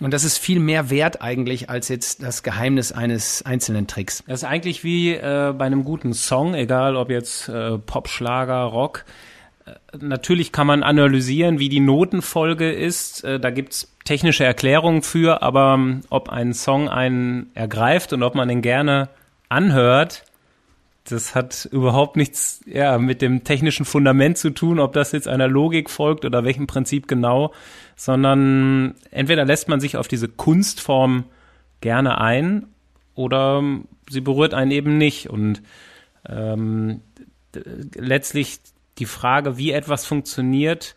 [0.00, 4.24] Und das ist viel mehr wert eigentlich als jetzt das Geheimnis eines einzelnen Tricks.
[4.26, 8.62] Das ist eigentlich wie äh, bei einem guten Song, egal ob jetzt äh, Pop, Schlager,
[8.64, 9.04] Rock
[9.98, 13.24] natürlich kann man analysieren, wie die Notenfolge ist.
[13.24, 18.34] Äh, da gibt's technische Erklärungen für, aber ähm, ob ein Song einen ergreift und ob
[18.34, 19.08] man ihn gerne
[19.48, 20.24] anhört,
[21.08, 25.48] das hat überhaupt nichts ja, mit dem technischen Fundament zu tun, ob das jetzt einer
[25.48, 27.52] Logik folgt oder welchem Prinzip genau,
[27.96, 31.24] sondern entweder lässt man sich auf diese Kunstform
[31.80, 32.66] gerne ein
[33.14, 33.62] oder
[34.08, 35.28] sie berührt einen eben nicht.
[35.28, 35.62] Und
[36.28, 37.00] ähm,
[37.94, 38.60] letztlich
[38.98, 40.94] die Frage, wie etwas funktioniert,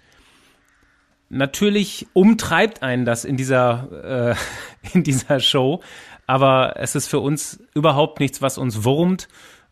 [1.30, 4.36] natürlich umtreibt einen das in dieser, äh,
[4.94, 5.82] in dieser Show,
[6.28, 9.28] aber es ist für uns überhaupt nichts, was uns wurmt.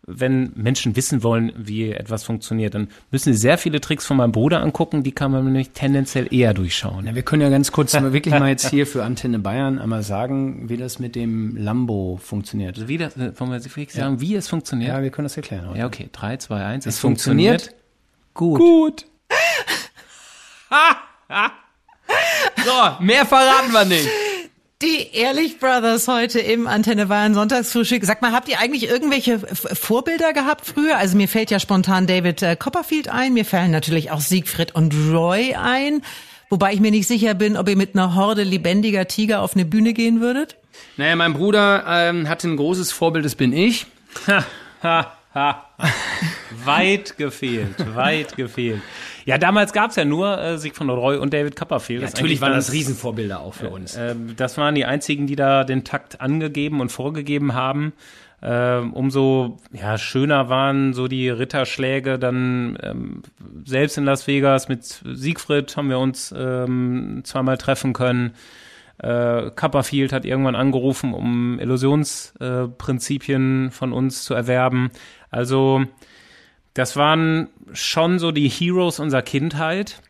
[0.06, 4.34] Wenn Menschen wissen wollen, wie etwas funktioniert, dann müssen sie sehr viele Tricks von meinem
[4.34, 7.06] Bruder angucken, die kann man nämlich tendenziell eher durchschauen.
[7.06, 10.68] Ja, wir können ja ganz kurz wirklich mal jetzt hier für Antenne Bayern einmal sagen,
[10.68, 12.76] wie das mit dem Lambo funktioniert.
[12.76, 14.22] Also wie das, wollen wir wirklich sagen, ja.
[14.22, 14.90] wie es funktioniert?
[14.90, 15.80] Ja, wir können das erklären heute.
[15.80, 16.10] Ja, okay.
[16.12, 16.86] Drei, zwei, eins.
[16.86, 17.83] Es, es funktioniert, funktioniert
[18.34, 18.60] Gut.
[18.60, 19.06] Gut.
[22.66, 24.10] so, mehr verraten wir nicht.
[24.82, 28.04] Die Ehrlich Brothers heute im Antenne Bayern Sonntagsfrühstück.
[28.04, 30.98] Sag mal, habt ihr eigentlich irgendwelche Vorbilder gehabt früher?
[30.98, 34.94] Also mir fällt ja spontan David äh, Copperfield ein, mir fallen natürlich auch Siegfried und
[34.94, 36.02] Roy ein,
[36.50, 39.64] wobei ich mir nicht sicher bin, ob ihr mit einer Horde lebendiger Tiger auf eine
[39.64, 40.58] Bühne gehen würdet.
[40.98, 43.86] Naja, mein Bruder ähm, hatte ein großes Vorbild, das bin ich.
[44.28, 44.44] Ha,
[44.84, 45.70] ha, ha.
[46.66, 48.82] Weit gefehlt, weit gefehlt.
[49.26, 52.02] Ja, damals gab's ja nur äh, Siegfried Roy und David Copperfield.
[52.02, 53.96] Ja, natürlich waren das Riesenvorbilder auch für uns.
[53.96, 57.94] Äh, das waren die einzigen, die da den Takt angegeben und vorgegeben haben.
[58.42, 63.22] Äh, umso ja, schöner waren so die Ritterschläge dann ähm,
[63.64, 68.34] selbst in Las Vegas mit Siegfried haben wir uns ähm, zweimal treffen können.
[68.98, 74.92] Äh, Copperfield hat irgendwann angerufen, um Illusionsprinzipien äh, von uns zu erwerben.
[75.30, 75.86] Also
[76.74, 80.02] das waren schon so die Heroes unserer Kindheit.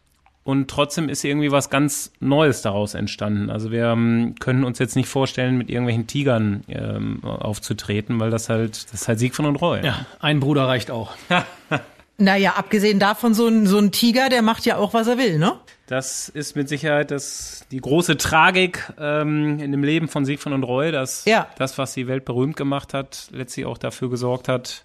[0.45, 3.49] Und trotzdem ist irgendwie was ganz Neues daraus entstanden.
[3.49, 8.49] Also wir ähm, können uns jetzt nicht vorstellen, mit irgendwelchen Tigern ähm, aufzutreten, weil das
[8.49, 9.85] halt, das ist halt Siegfried und Roy.
[9.85, 11.13] Ja, ein Bruder reicht auch.
[12.17, 15.39] naja, abgesehen davon, so ein, so ein Tiger, der macht ja auch, was er will,
[15.39, 15.53] ne?
[15.87, 20.63] Das ist mit Sicherheit das, die große Tragik ähm, in dem Leben von Siegfried und
[20.63, 21.47] Roy, dass ja.
[21.57, 24.83] das, was die Welt berühmt gemacht hat, letztlich auch dafür gesorgt hat,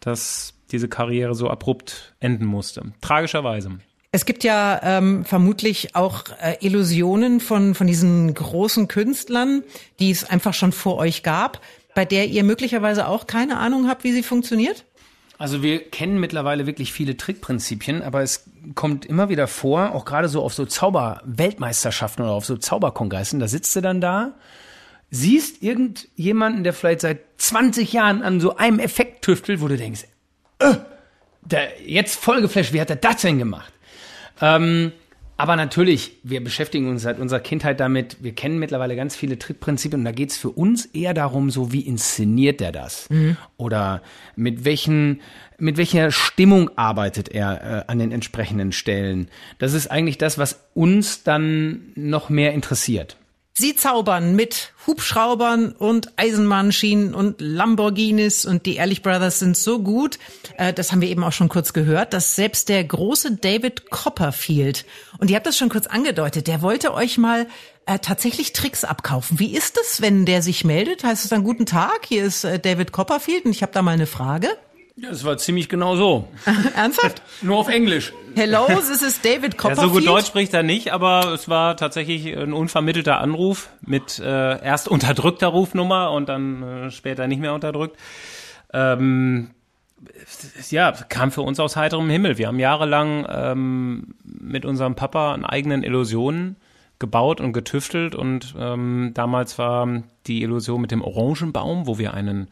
[0.00, 2.92] dass diese Karriere so abrupt enden musste.
[3.00, 3.78] Tragischerweise.
[4.12, 9.62] Es gibt ja ähm, vermutlich auch äh, Illusionen von, von diesen großen Künstlern,
[10.00, 11.60] die es einfach schon vor euch gab,
[11.94, 14.84] bei der ihr möglicherweise auch keine Ahnung habt, wie sie funktioniert?
[15.38, 20.28] Also wir kennen mittlerweile wirklich viele Trickprinzipien, aber es kommt immer wieder vor, auch gerade
[20.28, 24.34] so auf so Zauberweltmeisterschaften oder auf so Zauberkongressen, da sitzt du dann da,
[25.10, 30.04] siehst irgendjemanden, der vielleicht seit 20 Jahren an so einem Effekt tüftelt, wo du denkst,
[30.60, 30.76] äh,
[31.42, 33.72] der, jetzt voll geflasht, wie hat er das denn gemacht?
[34.40, 34.92] Ähm,
[35.40, 38.18] aber natürlich, wir beschäftigen uns seit unserer Kindheit damit.
[38.20, 41.72] Wir kennen mittlerweile ganz viele Trickprinzipien und da geht es für uns eher darum, so
[41.72, 43.08] wie inszeniert er das?
[43.08, 43.38] Mhm.
[43.56, 44.02] Oder
[44.36, 45.22] mit welchen,
[45.56, 49.28] mit welcher Stimmung arbeitet er äh, an den entsprechenden Stellen?
[49.58, 53.16] Das ist eigentlich das, was uns dann noch mehr interessiert.
[53.52, 60.18] Sie zaubern mit Hubschraubern und Eisenbahnschienen und Lamborghinis und die Ehrlich Brothers sind so gut,
[60.56, 64.86] äh, das haben wir eben auch schon kurz gehört, dass selbst der große David Copperfield,
[65.18, 67.48] und ihr habt das schon kurz angedeutet, der wollte euch mal
[67.86, 69.38] äh, tatsächlich Tricks abkaufen.
[69.38, 71.04] Wie ist es, wenn der sich meldet?
[71.04, 73.92] Heißt es dann guten Tag, hier ist äh, David Copperfield und ich habe da mal
[73.92, 74.48] eine Frage?
[75.00, 76.28] Ja, es war ziemlich genau so.
[76.76, 77.22] Ernsthaft?
[77.42, 78.12] Nur auf Englisch.
[78.34, 79.88] Hello, this is David Ja, Copperfield.
[79.88, 84.62] so gut Deutsch spricht er nicht, aber es war tatsächlich ein unvermittelter Anruf mit äh,
[84.62, 87.96] erst unterdrückter Rufnummer und dann äh, später nicht mehr unterdrückt.
[88.74, 89.52] Ähm,
[90.68, 92.36] ja, kam für uns aus heiterem Himmel.
[92.36, 96.56] Wir haben jahrelang ähm, mit unserem Papa an eigenen Illusionen
[96.98, 102.48] gebaut und getüftelt und ähm, damals war die Illusion mit dem Orangenbaum, wo wir einen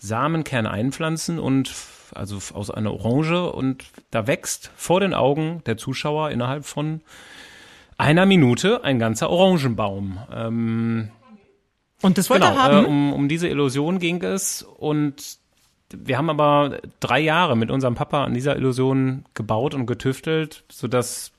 [0.00, 1.72] Samenkern einpflanzen und
[2.14, 7.02] also aus einer Orange und da wächst vor den Augen der Zuschauer innerhalb von
[7.98, 10.18] einer Minute ein ganzer Orangenbaum.
[10.34, 11.10] Ähm,
[12.02, 12.84] und das wollte genau, er haben?
[12.84, 15.38] Äh, um, um diese Illusion ging es und
[15.92, 21.32] wir haben aber drei Jahre mit unserem Papa an dieser Illusion gebaut und getüftelt, sodass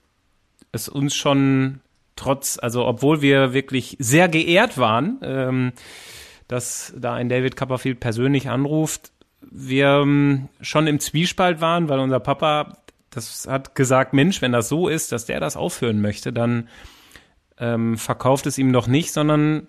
[0.71, 1.80] es uns schon
[2.15, 5.71] trotz, also obwohl wir wirklich sehr geehrt waren, ähm,
[6.52, 9.14] dass da ein David Copperfield persönlich anruft,
[9.50, 12.78] wir ähm, schon im Zwiespalt waren, weil unser Papa,
[13.10, 16.68] das hat gesagt, Mensch, wenn das so ist, dass der das aufhören möchte, dann
[17.58, 19.68] ähm, verkauft es ihm doch nicht, sondern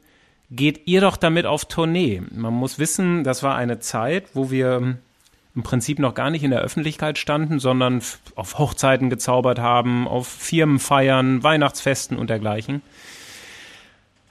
[0.50, 2.20] geht ihr doch damit auf Tournee.
[2.32, 4.98] Man muss wissen, das war eine Zeit, wo wir
[5.54, 8.02] im Prinzip noch gar nicht in der Öffentlichkeit standen, sondern
[8.34, 12.82] auf Hochzeiten gezaubert haben, auf Firmenfeiern, Weihnachtsfesten und dergleichen.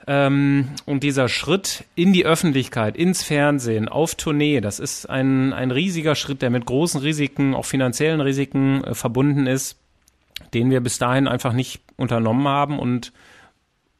[0.06, 5.70] Ähm, und dieser Schritt in die Öffentlichkeit, ins Fernsehen, auf Tournee, das ist ein, ein
[5.70, 9.78] riesiger Schritt, der mit großen Risiken, auch finanziellen Risiken äh, verbunden ist,
[10.54, 12.78] den wir bis dahin einfach nicht unternommen haben.
[12.78, 13.12] Und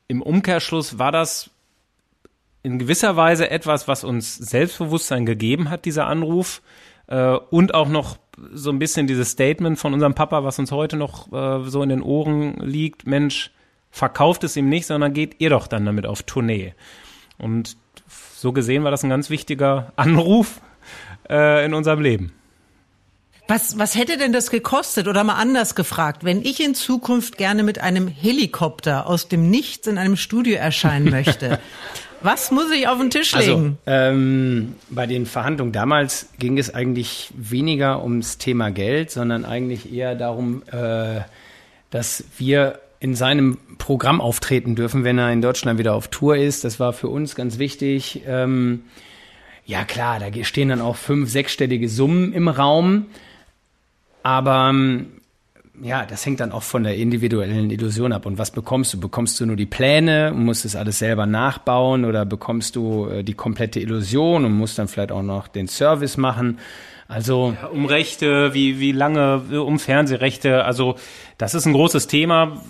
[0.09, 1.51] im Umkehrschluss war das
[2.65, 6.63] in gewisser Weise etwas, was uns Selbstbewusstsein gegeben hat, dieser Anruf.
[7.07, 8.19] Äh, und auch noch
[8.53, 11.91] so ein bisschen dieses Statement von unserem Papa, was uns heute noch äh, so in
[11.91, 13.53] den Ohren liegt, Mensch,
[13.93, 16.75] verkauft es ihm nicht, sondern geht ihr doch dann damit auf Tournee.
[17.39, 17.77] Und
[18.35, 20.61] so gesehen war das ein ganz wichtiger Anruf
[21.31, 22.33] äh, in unserem Leben.
[23.49, 25.09] Was, was hätte denn das gekostet?
[25.09, 29.87] Oder mal anders gefragt, wenn ich in Zukunft gerne mit einem Helikopter aus dem Nichts
[29.87, 31.59] in einem Studio erscheinen möchte,
[32.23, 33.79] was muss ich auf den Tisch legen?
[33.85, 39.93] Also, ähm, bei den Verhandlungen damals ging es eigentlich weniger ums Thema Geld, sondern eigentlich
[39.93, 41.21] eher darum, äh,
[41.91, 46.63] dass wir in seinem Programm auftreten dürfen, wenn er in Deutschland wieder auf Tour ist.
[46.63, 48.23] Das war für uns ganz wichtig.
[48.29, 48.83] Ähm,
[49.67, 53.07] ja klar, da stehen dann auch fünf, sechsstellige Summen im Raum.
[54.23, 55.07] Aber ähm,
[55.83, 58.25] ja, das hängt dann auch von der individuellen Illusion ab.
[58.25, 59.01] Und was bekommst du?
[59.01, 63.25] Bekommst du nur die Pläne und musst es alles selber nachbauen oder bekommst du äh,
[63.25, 66.61] die komplette Illusion und musst dann vielleicht auch noch den Service machen?
[67.13, 70.97] Also ja, um Rechte, wie wie lange um Fernsehrechte, also
[71.37, 72.63] das ist ein großes Thema.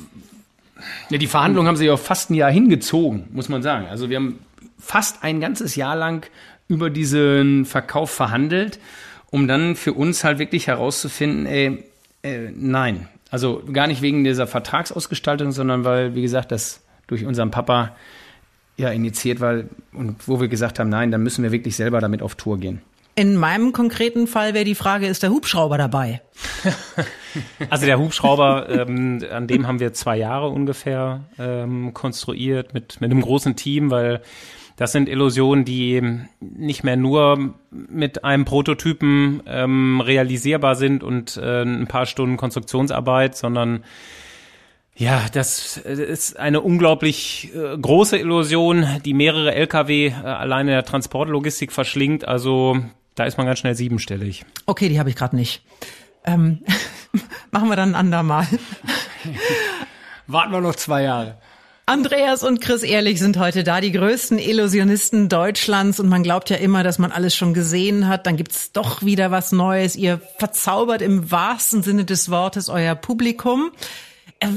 [1.11, 3.87] Ja, die Verhandlungen haben sich auch fast ein Jahr hingezogen, muss man sagen.
[3.87, 4.41] Also wir haben
[4.81, 6.27] fast ein ganzes Jahr lang
[6.67, 8.81] über diesen Verkauf verhandelt,
[9.31, 11.85] um dann für uns halt wirklich herauszufinden, ey,
[12.23, 13.09] äh, nein.
[13.31, 17.95] Also gar nicht wegen dieser Vertragsausgestaltung, sondern weil, wie gesagt, das durch unseren Papa
[18.77, 22.23] ja initiiert war und wo wir gesagt haben, nein, dann müssen wir wirklich selber damit
[22.23, 22.83] auf Tour gehen.
[23.15, 26.23] In meinem konkreten Fall wäre die Frage, ist der Hubschrauber dabei?
[27.71, 33.11] also der Hubschrauber, ähm, an dem haben wir zwei Jahre ungefähr ähm, konstruiert mit, mit
[33.11, 34.23] einem großen Team, weil
[34.77, 36.01] das sind Illusionen, die
[36.41, 43.37] nicht mehr nur mit einem Prototypen ähm, realisierbar sind und äh, ein paar Stunden Konstruktionsarbeit,
[43.37, 43.85] sondern
[44.95, 51.73] ja, das ist eine unglaublich äh, große Illusion, die mehrere Lkw äh, alleine der Transportlogistik
[51.73, 52.27] verschlingt.
[52.27, 52.79] Also
[53.15, 54.45] da ist man ganz schnell siebenstellig.
[54.67, 55.63] Okay, die habe ich gerade nicht.
[56.25, 56.65] Ähm,
[57.51, 58.47] machen wir dann ein andermal.
[60.27, 61.39] Warten wir noch zwei Jahre.
[61.85, 65.99] Andreas und Chris Ehrlich sind heute da, die größten Illusionisten Deutschlands.
[65.99, 68.27] Und man glaubt ja immer, dass man alles schon gesehen hat.
[68.27, 69.97] Dann gibt's doch wieder was Neues.
[69.97, 73.73] Ihr verzaubert im wahrsten Sinne des Wortes euer Publikum.
[74.39, 74.49] Äh,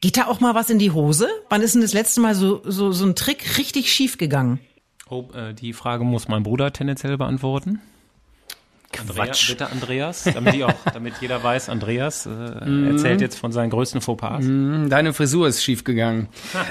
[0.00, 1.28] geht da auch mal was in die Hose?
[1.48, 4.60] Wann ist denn das letzte Mal so, so, so ein Trick richtig schief gegangen?
[5.10, 7.80] Oh, äh, die Frage muss mein Bruder tendenziell beantworten.
[8.92, 9.50] Quatsch.
[9.50, 14.44] bitte Andreas, damit, auch, damit jeder weiß, Andreas äh, erzählt jetzt von seinen größten Fauxpas.
[14.44, 16.28] Deine Frisur ist schief gegangen.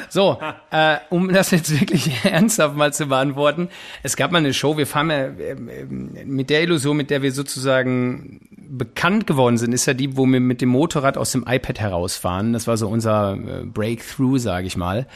[0.10, 0.38] So,
[0.70, 3.70] äh, um das jetzt wirklich ernsthaft mal zu beantworten.
[4.04, 7.32] Es gab mal eine Show, wir fahren ja äh, mit der Illusion, mit der wir
[7.32, 11.80] sozusagen bekannt geworden sind, ist ja die, wo wir mit dem Motorrad aus dem iPad
[11.80, 12.54] herausfahren.
[12.54, 15.08] Das war so unser äh, Breakthrough, sage ich mal.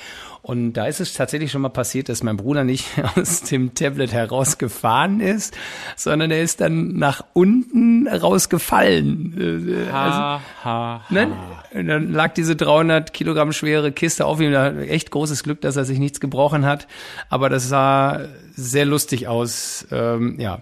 [0.41, 4.11] Und da ist es tatsächlich schon mal passiert, dass mein Bruder nicht aus dem Tablet
[4.11, 5.55] herausgefahren ist,
[5.95, 9.88] sondern er ist dann nach unten rausgefallen.
[9.89, 11.01] Ha, also, ha, ha.
[11.09, 11.32] Ne?
[11.73, 14.51] Dann lag diese 300 Kilogramm schwere Kiste auf ihm.
[14.51, 16.88] Da echt großes Glück, dass er sich nichts gebrochen hat.
[17.30, 18.19] Aber das sah
[18.55, 19.87] sehr lustig aus.
[19.91, 20.61] Ähm, ja.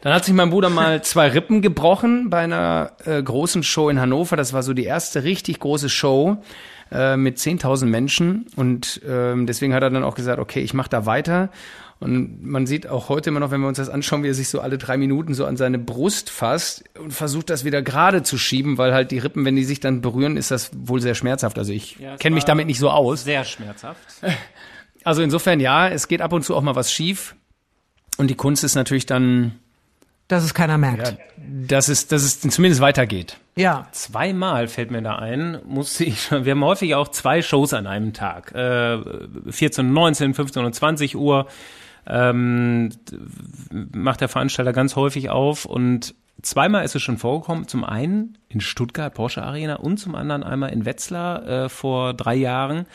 [0.00, 4.00] Dann hat sich mein Bruder mal zwei Rippen gebrochen bei einer äh, großen Show in
[4.00, 4.36] Hannover.
[4.36, 6.38] Das war so die erste richtig große Show
[6.90, 10.90] äh, mit 10.000 Menschen und ähm, deswegen hat er dann auch gesagt, okay, ich mache
[10.90, 11.50] da weiter.
[12.00, 14.48] Und man sieht auch heute immer noch, wenn wir uns das anschauen, wie er sich
[14.48, 18.38] so alle drei Minuten so an seine Brust fasst und versucht, das wieder gerade zu
[18.38, 21.58] schieben, weil halt die Rippen, wenn die sich dann berühren, ist das wohl sehr schmerzhaft.
[21.58, 23.24] Also ich ja, kenne mich damit nicht so aus.
[23.24, 24.00] Sehr schmerzhaft.
[25.04, 27.34] Also insofern ja, es geht ab und zu auch mal was schief.
[28.16, 29.58] Und die Kunst ist natürlich dann
[30.28, 31.08] dass es keiner merkt.
[31.08, 31.16] Ja,
[31.66, 33.38] dass es, dass es zumindest weitergeht.
[33.56, 33.88] Ja.
[33.92, 37.86] Zweimal fällt mir da ein, musste ich schon, wir haben häufig auch zwei Shows an
[37.86, 38.54] einem Tag.
[38.54, 38.98] Äh,
[39.48, 41.48] 14, 19, 15 und 20 Uhr
[42.06, 42.90] ähm,
[43.94, 47.66] macht der Veranstalter ganz häufig auf und zweimal ist es schon vorgekommen.
[47.66, 52.34] Zum einen in Stuttgart, Porsche Arena und zum anderen einmal in Wetzlar äh, vor drei
[52.34, 52.86] Jahren,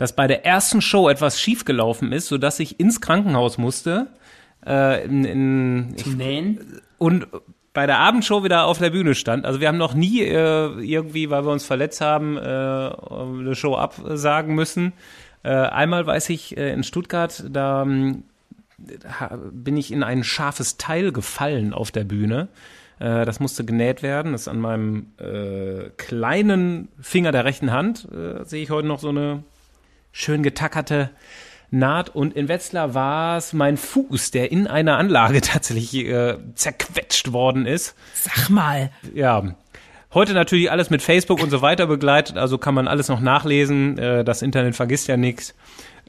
[0.00, 4.06] dass bei der ersten Show etwas schiefgelaufen ist, sodass ich ins Krankenhaus musste
[4.66, 6.80] äh, in, in Zum Nähen?
[6.96, 7.26] Und
[7.74, 9.44] bei der Abendshow wieder auf der Bühne stand.
[9.44, 13.74] Also wir haben noch nie äh, irgendwie, weil wir uns verletzt haben, äh, eine Show
[13.74, 14.94] absagen müssen.
[15.42, 18.22] Äh, einmal weiß ich äh, in Stuttgart, da ähm,
[19.52, 22.48] bin ich in ein scharfes Teil gefallen auf der Bühne.
[23.00, 24.32] Äh, das musste genäht werden.
[24.32, 28.08] Das ist an meinem äh, kleinen Finger der rechten Hand.
[28.44, 29.44] Sehe ich heute noch so eine
[30.12, 31.10] schön getackerte
[31.70, 32.08] naht.
[32.08, 37.66] Und in Wetzlar war es mein Fuß, der in einer Anlage tatsächlich äh, zerquetscht worden
[37.66, 37.94] ist.
[38.14, 38.90] Sag mal.
[39.14, 39.54] Ja.
[40.12, 43.96] Heute natürlich alles mit Facebook und so weiter begleitet, also kann man alles noch nachlesen.
[43.96, 45.54] Äh, das Internet vergisst ja nichts.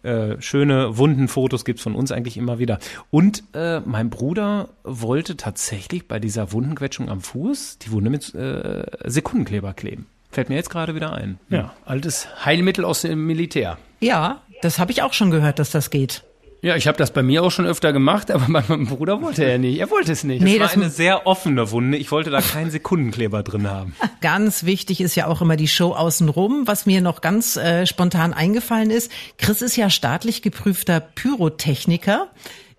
[0.02, 2.80] Äh, schöne Wundenfotos gibt's von uns eigentlich immer wieder.
[3.12, 8.84] Und äh, mein Bruder wollte tatsächlich bei dieser Wundenquetschung am Fuß die Wunde mit äh,
[9.06, 10.08] Sekundenkleber kleben.
[10.32, 11.38] Fällt mir jetzt gerade wieder ein.
[11.50, 13.78] Ja, altes Heilmittel aus dem Militär.
[14.02, 16.24] Ja, das habe ich auch schon gehört, dass das geht.
[16.64, 19.44] Ja, ich habe das bei mir auch schon öfter gemacht, aber bei meinem Bruder wollte
[19.44, 19.80] er nicht.
[19.80, 20.44] Er wollte es nicht.
[20.44, 21.98] Nee, das war das eine sehr offene Wunde.
[21.98, 23.96] Ich wollte da keinen Sekundenkleber drin haben.
[24.22, 26.68] Ganz wichtig ist ja auch immer die Show außenrum.
[26.68, 32.28] Was mir noch ganz äh, spontan eingefallen ist, Chris ist ja staatlich geprüfter Pyrotechniker.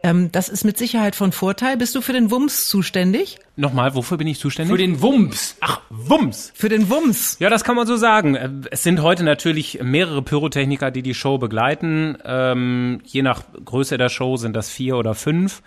[0.04, 1.76] Ähm, das ist mit Sicherheit von Vorteil.
[1.76, 3.38] Bist du für den Wumms zuständig?
[3.54, 4.72] Nochmal, wofür bin ich zuständig?
[4.72, 5.56] Für den Wumms.
[5.60, 6.52] Ach, Wumms.
[6.54, 7.36] Für den Wumms.
[7.38, 8.34] Ja, das kann man so sagen.
[8.34, 12.18] Äh, es sind heute natürlich mehrere Pyrotechniker, die die Show begleiten.
[12.24, 15.62] Ähm, je nach Größe der Show sind das vier oder fünf.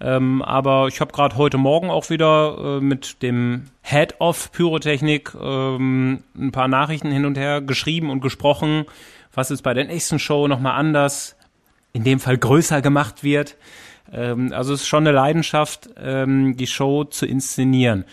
[0.00, 5.34] Ähm, aber ich habe gerade heute Morgen auch wieder äh, mit dem Head of Pyrotechnik
[5.34, 8.86] ähm, ein paar Nachrichten hin und her geschrieben und gesprochen,
[9.34, 11.36] was ist bei der nächsten Show nochmal anders
[11.92, 13.56] in dem Fall größer gemacht wird.
[14.12, 18.04] Ähm, also es ist schon eine Leidenschaft, ähm, die Show zu inszenieren.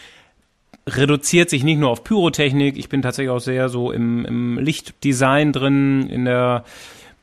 [0.87, 5.51] Reduziert sich nicht nur auf Pyrotechnik, ich bin tatsächlich auch sehr so im, im Lichtdesign
[5.51, 6.63] drin, in der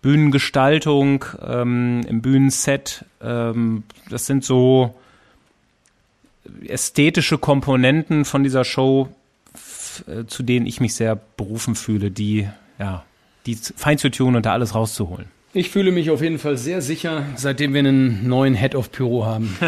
[0.03, 3.07] Bühnengestaltung, ähm, im Bühnenset.
[3.23, 4.95] Ähm, das sind so
[6.67, 9.09] ästhetische Komponenten von dieser Show,
[10.07, 12.47] äh, zu denen ich mich sehr berufen fühle, die,
[12.79, 13.03] ja,
[13.47, 15.29] die fein zu tun und da alles rauszuholen.
[15.57, 19.25] Ich fühle mich auf jeden Fall sehr sicher, seitdem wir einen neuen Head of Pyro
[19.25, 19.57] haben.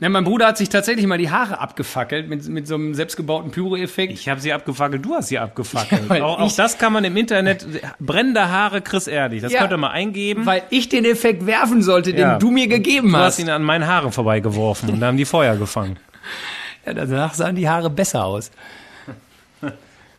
[0.00, 3.52] Ja, mein Bruder hat sich tatsächlich mal die Haare abgefackelt mit, mit so einem selbstgebauten
[3.52, 4.12] Pyro-Effekt.
[4.12, 6.02] Ich habe sie abgefackelt, du hast sie abgefackelt.
[6.10, 7.64] Ja, auch, auch das kann man im Internet,
[8.00, 10.46] brennende Haare Chris Ehrlich, das ja, könnt ihr mal eingeben.
[10.46, 13.20] Weil ich den Effekt werfen sollte, den ja, du mir gegeben hast.
[13.20, 15.96] Du hast ihn an meinen Haaren vorbeigeworfen und da haben die Feuer gefangen.
[16.84, 18.50] Ja, danach sahen die Haare besser aus.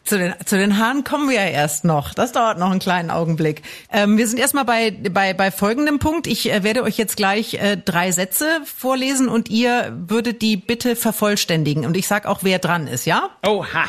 [0.10, 2.16] Zu den, zu den Haaren kommen wir ja erst noch.
[2.16, 3.62] Das dauert noch einen kleinen Augenblick.
[3.93, 6.26] Ähm, wir sind erstmal bei, bei, bei folgendem Punkt.
[6.26, 10.95] Ich äh, werde euch jetzt gleich äh, drei Sätze vorlesen und ihr würdet die bitte
[10.95, 11.86] vervollständigen.
[11.86, 13.30] Und ich sag auch, wer dran ist, ja?
[13.45, 13.86] Oha.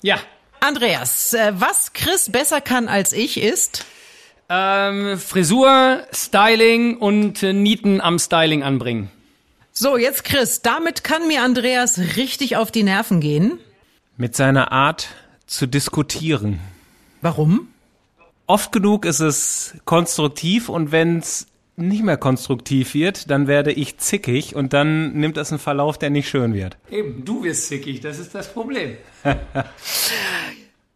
[0.00, 0.16] Ja.
[0.60, 3.84] Andreas, äh, was Chris besser kann als ich ist?
[4.48, 9.10] Ähm, Frisur, Styling und äh, Nieten am Styling anbringen.
[9.72, 13.58] So, jetzt Chris, damit kann mir Andreas richtig auf die Nerven gehen.
[14.16, 15.08] Mit seiner Art
[15.48, 16.60] zu diskutieren.
[17.20, 17.68] Warum?
[18.46, 23.98] Oft genug ist es konstruktiv und wenn es nicht mehr konstruktiv wird, dann werde ich
[23.98, 26.76] zickig und dann nimmt das einen Verlauf, der nicht schön wird.
[26.90, 28.96] Eben, du wirst zickig, das ist das Problem.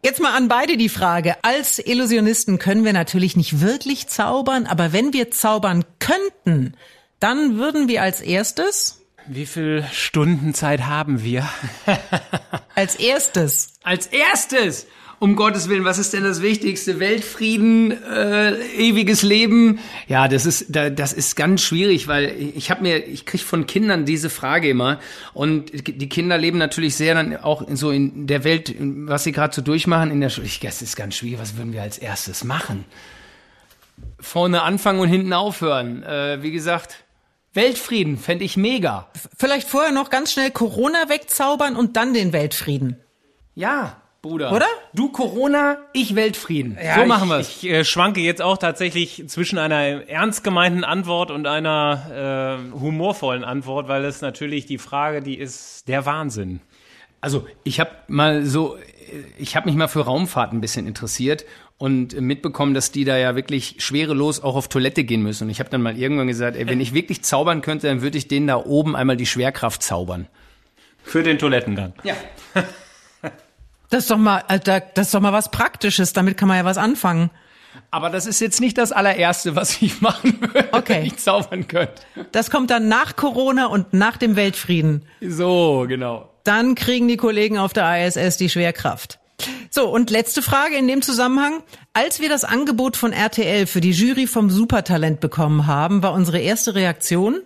[0.04, 1.36] Jetzt mal an beide die Frage.
[1.42, 6.74] Als Illusionisten können wir natürlich nicht wirklich zaubern, aber wenn wir zaubern könnten,
[7.20, 11.48] dann würden wir als erstes wie viel Stunden Zeit haben wir?
[12.74, 13.74] Als erstes.
[13.82, 14.86] Als erstes.
[15.18, 16.98] um Gottes Willen, was ist denn das Wichtigste?
[16.98, 19.78] Weltfrieden, äh, ewiges Leben?
[20.08, 24.04] Ja, das ist, das ist ganz schwierig, weil ich habe mir, ich krieg von Kindern
[24.04, 24.98] diese Frage immer
[25.32, 29.54] und die Kinder leben natürlich sehr dann auch so in der Welt, was sie gerade
[29.54, 30.48] so durchmachen in der Schule.
[30.48, 31.38] Ich, das ist ganz schwierig.
[31.38, 32.84] Was würden wir als erstes machen?
[34.18, 36.02] Vorne anfangen und hinten aufhören.
[36.02, 37.04] Äh, wie gesagt,
[37.54, 39.08] Weltfrieden fände ich mega.
[39.36, 42.96] Vielleicht vorher noch ganz schnell Corona wegzaubern und dann den Weltfrieden.
[43.54, 44.52] Ja, Bruder.
[44.52, 44.66] Oder?
[44.94, 46.78] Du Corona, ich Weltfrieden.
[46.82, 50.84] Ja, so machen wir Ich, ich äh, schwanke jetzt auch tatsächlich zwischen einer ernst gemeinten
[50.84, 56.60] Antwort und einer äh, humorvollen Antwort, weil es natürlich die Frage, die ist der Wahnsinn.
[57.20, 58.78] Also ich habe mal so,
[59.38, 61.44] ich habe mich mal für Raumfahrt ein bisschen interessiert
[61.82, 65.44] und mitbekommen, dass die da ja wirklich schwerelos auch auf Toilette gehen müssen.
[65.44, 68.18] Und ich habe dann mal irgendwann gesagt, ey, wenn ich wirklich zaubern könnte, dann würde
[68.18, 70.28] ich denen da oben einmal die Schwerkraft zaubern.
[71.02, 71.92] Für den Toilettengang.
[72.04, 72.14] Ja.
[73.90, 76.14] Das ist doch mal, Alter, das ist doch mal was Praktisches.
[76.14, 77.28] Damit kann man ja was anfangen.
[77.90, 80.94] Aber das ist jetzt nicht das allererste, was ich machen würde, okay.
[80.94, 82.00] wenn ich zaubern könnte.
[82.30, 85.04] Das kommt dann nach Corona und nach dem Weltfrieden.
[85.20, 86.30] So, genau.
[86.44, 89.18] Dann kriegen die Kollegen auf der ISS die Schwerkraft.
[89.74, 91.62] So, und letzte Frage in dem Zusammenhang.
[91.94, 96.40] Als wir das Angebot von RTL für die Jury vom Supertalent bekommen haben, war unsere
[96.40, 97.40] erste Reaktion?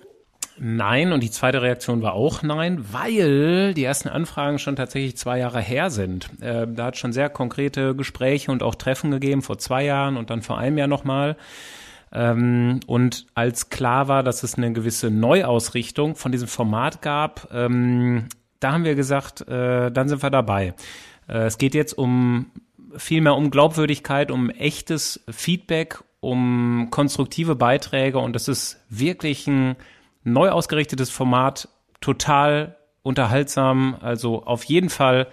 [0.59, 5.39] Nein, und die zweite Reaktion war auch nein, weil die ersten Anfragen schon tatsächlich zwei
[5.39, 6.29] Jahre her sind.
[6.41, 10.29] Äh, da hat schon sehr konkrete Gespräche und auch Treffen gegeben, vor zwei Jahren und
[10.29, 11.37] dann vor einem Jahr nochmal.
[12.13, 18.29] Ähm, und als klar war, dass es eine gewisse Neuausrichtung von diesem Format gab, ähm,
[18.59, 20.75] da haben wir gesagt, äh, dann sind wir dabei.
[21.29, 22.51] Äh, es geht jetzt um
[22.97, 29.77] viel mehr um Glaubwürdigkeit, um echtes Feedback, um konstruktive Beiträge und das ist wirklich ein
[30.25, 31.69] neu ausgerichtetes Format,
[32.01, 35.29] total unterhaltsam, also auf jeden Fall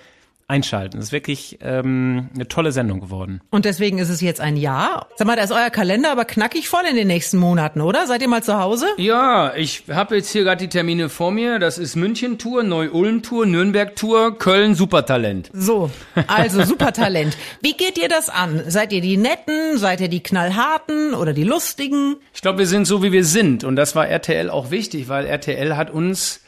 [0.48, 0.98] einschalten.
[0.98, 3.42] Das ist wirklich ähm, eine tolle Sendung geworden.
[3.50, 5.08] Und deswegen ist es jetzt ein Jahr.
[5.16, 8.08] Sag mal, da ist euer Kalender aber knackig voll in den nächsten Monaten, oder?
[8.08, 8.88] Seid ihr mal zu Hause?
[8.98, 11.60] Ja, ich habe jetzt hier gerade die Termine vor mir.
[11.60, 15.50] Das ist München-Tour, Neu-Ulm-Tour, Nürnberg-Tour, Köln, Supertalent.
[15.54, 15.90] So,
[16.28, 17.38] also Supertalent.
[17.62, 18.64] Wie geht ihr das an?
[18.68, 19.78] Seid ihr die Netten?
[19.78, 22.18] Seid ihr die Knallharten oder die Lustigen?
[22.34, 23.64] Ich glaube, wir sind so, wie wir sind.
[23.64, 26.42] Und das war RTL auch wichtig, weil RTL hat uns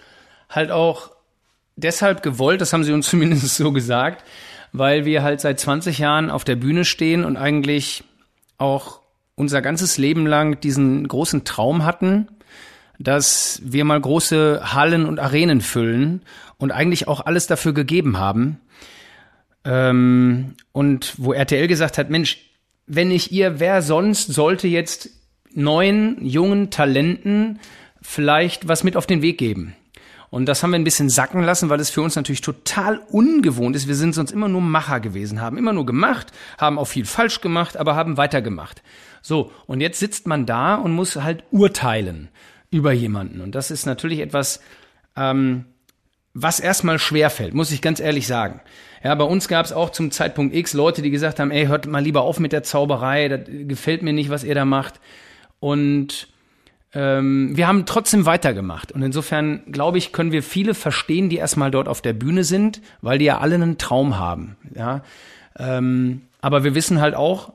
[0.50, 1.14] halt auch
[1.76, 4.23] deshalb gewollt, das haben sie uns zumindest so gesagt,
[4.71, 8.03] weil wir halt seit 20 Jahren auf der Bühne stehen und eigentlich
[8.57, 9.01] auch
[9.36, 12.28] unser ganzes Leben lang diesen großen Traum hatten,
[12.99, 16.21] dass wir mal große Hallen und Arenen füllen
[16.57, 18.59] und eigentlich auch alles dafür gegeben haben.
[19.65, 22.38] Ähm, und wo RTL gesagt hat, Mensch,
[22.88, 25.09] wenn nicht ihr, wer sonst sollte jetzt
[25.53, 27.59] neuen, jungen Talenten
[28.01, 29.76] vielleicht was mit auf den Weg geben?
[30.36, 33.73] Und das haben wir ein bisschen sacken lassen, weil es für uns natürlich total ungewohnt
[33.73, 33.88] ist.
[33.88, 37.39] Wir sind sonst immer nur Macher gewesen, haben immer nur gemacht, haben auch viel falsch
[37.39, 38.83] gemacht, aber haben weitergemacht.
[39.21, 42.27] So, und jetzt sitzt man da und muss halt urteilen
[42.69, 43.39] über jemanden.
[43.39, 44.59] Und das ist natürlich etwas,
[45.15, 45.67] ähm,
[46.33, 48.59] was erstmal schwerfällt, muss ich ganz ehrlich sagen.
[49.05, 51.86] Ja, bei uns gab es auch zum Zeitpunkt X Leute, die gesagt haben, ey, hört
[51.86, 54.99] mal lieber auf mit der Zauberei, das gefällt mir nicht, was ihr da macht.
[55.61, 56.27] Und
[56.96, 58.93] ähm, wir haben trotzdem weitergemacht.
[58.93, 62.82] Und insofern, glaube ich, können wir viele verstehen, die erstmal dort auf der Bühne sind,
[63.02, 64.56] weil die ja alle einen Traum haben.
[64.74, 65.04] Ja?
[65.60, 67.54] Ähm, aber wir wissen halt auch,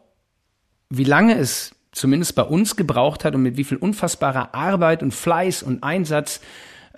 [0.91, 5.14] wie lange es zumindest bei uns gebraucht hat und mit wie viel unfassbarer Arbeit und
[5.14, 6.41] Fleiß und Einsatz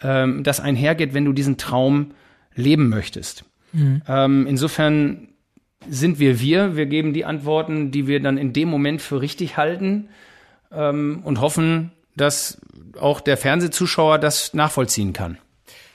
[0.02, 2.10] ähm, das einhergeht, wenn du diesen Traum
[2.54, 3.44] leben möchtest.
[3.72, 4.02] Mhm.
[4.08, 5.28] Ähm, insofern
[5.88, 6.76] sind wir wir.
[6.76, 10.08] Wir geben die Antworten, die wir dann in dem Moment für richtig halten
[10.72, 12.58] ähm, und hoffen, dass
[12.98, 15.38] auch der Fernsehzuschauer das nachvollziehen kann.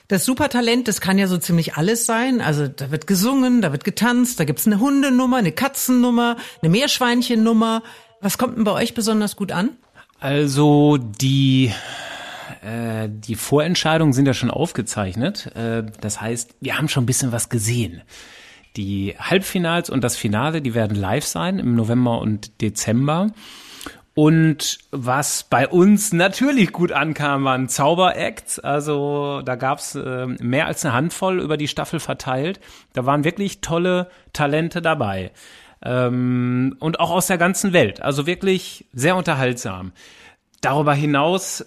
[0.08, 2.40] Das Supertalent, das kann ja so ziemlich alles sein.
[2.40, 7.82] Also da wird gesungen, da wird getanzt, da gibt's eine Hundenummer, eine Katzennummer, eine Meerschweinchennummer.
[8.20, 9.70] Was kommt denn bei euch besonders gut an?
[10.18, 11.72] Also die
[12.62, 15.54] äh, die Vorentscheidungen sind ja schon aufgezeichnet.
[15.54, 18.02] Äh, das heißt, wir haben schon ein bisschen was gesehen.
[18.76, 23.32] Die Halbfinals und das Finale, die werden live sein im November und Dezember.
[24.18, 28.58] Und was bei uns natürlich gut ankam, waren Zauberacts.
[28.58, 32.58] Also da gab's äh, mehr als eine Handvoll über die Staffel verteilt.
[32.94, 35.30] Da waren wirklich tolle Talente dabei.
[35.84, 38.02] Ähm, und auch aus der ganzen Welt.
[38.02, 39.92] Also wirklich sehr unterhaltsam.
[40.62, 41.60] Darüber hinaus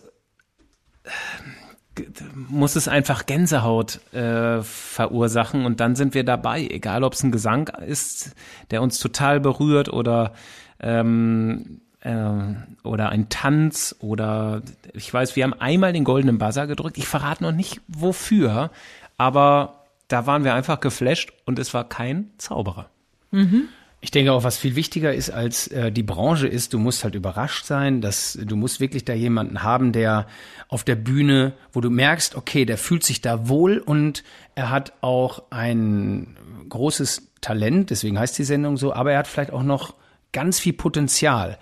[1.06, 2.02] äh,
[2.36, 7.32] muss es einfach Gänsehaut äh, verursachen und dann sind wir dabei, egal ob es ein
[7.32, 8.36] Gesang ist,
[8.72, 10.34] der uns total berührt oder
[10.82, 16.98] ähm, äh, oder ein Tanz oder ich weiß, wir haben einmal den goldenen Buzzer gedrückt.
[16.98, 18.72] Ich verrate noch nicht wofür,
[19.18, 22.90] aber da waren wir einfach geflasht und es war kein Zauberer.
[23.30, 23.70] Mhm.
[24.04, 27.14] Ich denke auch, was viel wichtiger ist als äh, die Branche ist, du musst halt
[27.14, 30.26] überrascht sein, dass du musst wirklich da jemanden haben, der
[30.70, 34.24] auf der Bühne, wo du merkst, okay, der fühlt sich da wohl und
[34.56, 36.36] er hat auch ein
[36.68, 39.94] großes Talent, deswegen heißt die Sendung so, aber er hat vielleicht auch noch
[40.32, 41.58] ganz viel Potenzial.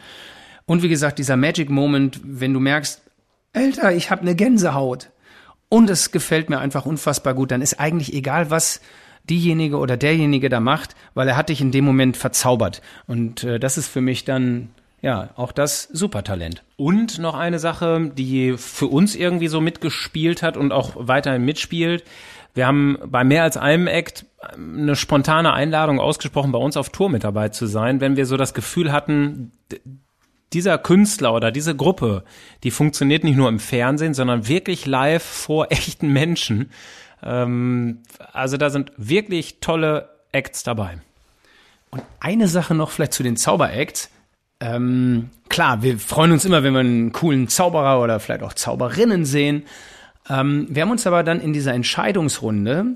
[0.65, 3.01] Und wie gesagt, dieser Magic Moment, wenn du merkst,
[3.53, 5.09] Alter, ich habe eine Gänsehaut
[5.69, 8.81] und es gefällt mir einfach unfassbar gut, dann ist eigentlich egal, was
[9.29, 12.81] diejenige oder derjenige da macht, weil er hat dich in dem Moment verzaubert.
[13.07, 14.69] Und äh, das ist für mich dann
[15.01, 16.63] ja, auch das Supertalent.
[16.75, 22.03] Und noch eine Sache, die für uns irgendwie so mitgespielt hat und auch weiterhin mitspielt.
[22.59, 27.09] Wir haben bei mehr als einem Act eine spontane Einladung ausgesprochen, bei uns auf Tour
[27.09, 29.53] mit dabei zu sein, wenn wir so das Gefühl hatten,
[30.51, 32.25] dieser Künstler oder diese Gruppe,
[32.65, 36.69] die funktioniert nicht nur im Fernsehen, sondern wirklich live vor echten Menschen.
[37.23, 37.99] Ähm,
[38.33, 40.97] also da sind wirklich tolle Acts dabei.
[41.91, 44.09] Und eine Sache noch vielleicht zu den Zauberacts.
[44.59, 49.23] Ähm, klar, wir freuen uns immer, wenn wir einen coolen Zauberer oder vielleicht auch Zauberinnen
[49.23, 49.63] sehen.
[50.29, 52.95] Ähm, wir haben uns aber dann in dieser Entscheidungsrunde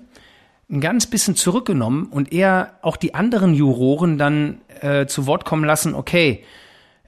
[0.69, 5.65] ein ganz bisschen zurückgenommen und eher auch die anderen Juroren dann äh, zu Wort kommen
[5.65, 6.43] lassen, okay,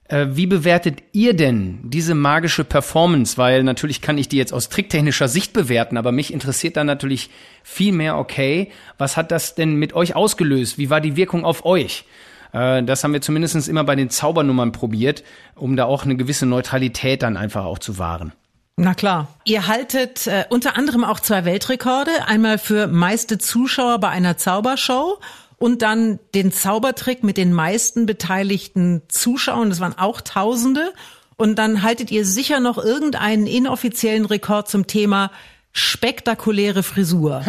[0.07, 3.37] äh, wie bewertet ihr denn diese magische Performance?
[3.37, 7.29] Weil natürlich kann ich die jetzt aus tricktechnischer Sicht bewerten, aber mich interessiert dann natürlich
[7.63, 10.77] viel mehr, okay, was hat das denn mit euch ausgelöst?
[10.77, 12.05] Wie war die Wirkung auf euch?
[12.51, 15.23] Äh, das haben wir zumindest immer bei den Zaubernummern probiert,
[15.55, 18.33] um da auch eine gewisse Neutralität dann einfach auch zu wahren.
[18.77, 19.27] Na klar.
[19.45, 22.11] Ihr haltet äh, unter anderem auch zwei Weltrekorde.
[22.27, 25.19] Einmal für meiste Zuschauer bei einer Zaubershow
[25.57, 30.93] und dann den Zaubertrick mit den meisten beteiligten Zuschauern, das waren auch Tausende.
[31.37, 35.31] Und dann haltet ihr sicher noch irgendeinen inoffiziellen Rekord zum Thema
[35.71, 37.43] spektakuläre Frisur.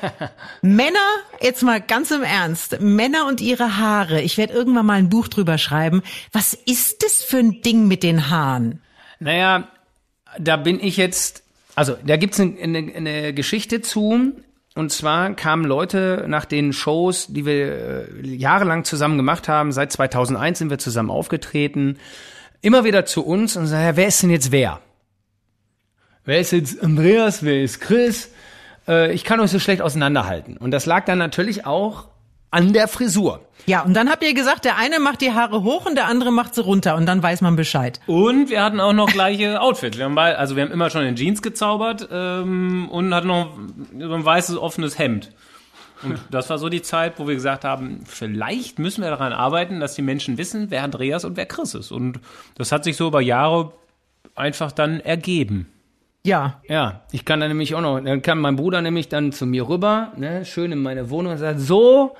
[0.62, 0.98] Männer,
[1.40, 4.22] jetzt mal ganz im Ernst, Männer und ihre Haare.
[4.22, 6.02] Ich werde irgendwann mal ein Buch drüber schreiben.
[6.32, 8.82] Was ist das für ein Ding mit den Haaren?
[9.20, 9.68] Naja,
[10.38, 11.42] da bin ich jetzt,
[11.74, 14.32] also da gibt's eine, eine, eine Geschichte zu.
[14.74, 19.72] Und zwar kamen Leute nach den Shows, die wir äh, jahrelang zusammen gemacht haben.
[19.72, 21.98] Seit 2001 sind wir zusammen aufgetreten.
[22.60, 24.80] Immer wieder zu uns und sagen, ja, wer ist denn jetzt wer?
[26.24, 27.42] Wer ist jetzt Andreas?
[27.42, 28.30] Wer ist Chris?
[28.86, 30.56] Äh, ich kann euch so schlecht auseinanderhalten.
[30.56, 32.08] Und das lag dann natürlich auch
[32.50, 33.40] an der Frisur.
[33.66, 36.32] Ja, und dann habt ihr gesagt, der eine macht die Haare hoch und der andere
[36.32, 38.00] macht sie runter und dann weiß man Bescheid.
[38.06, 39.98] Und wir hatten auch noch gleiche Outfits.
[39.98, 43.58] Wir haben bei, also wir haben immer schon in Jeans gezaubert ähm, und hatten noch
[43.98, 45.32] so ein weißes offenes Hemd.
[46.02, 49.80] Und das war so die Zeit, wo wir gesagt haben, vielleicht müssen wir daran arbeiten,
[49.80, 51.90] dass die Menschen wissen, wer Andreas und wer Chris ist.
[51.90, 52.20] Und
[52.54, 53.72] das hat sich so über Jahre
[54.34, 55.66] einfach dann ergeben.
[56.24, 56.60] Ja.
[56.68, 59.68] Ja, ich kann dann nämlich auch noch, dann kam mein Bruder nämlich dann zu mir
[59.68, 62.16] rüber, ne, schön in meine Wohnung und sagt, so,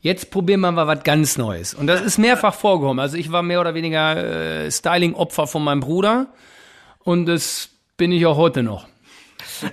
[0.00, 1.74] jetzt probieren wir mal was ganz Neues.
[1.74, 3.00] Und das ist mehrfach vorgekommen.
[3.00, 6.28] Also ich war mehr oder weniger äh, Styling-Opfer von meinem Bruder
[7.04, 8.86] und das bin ich auch heute noch.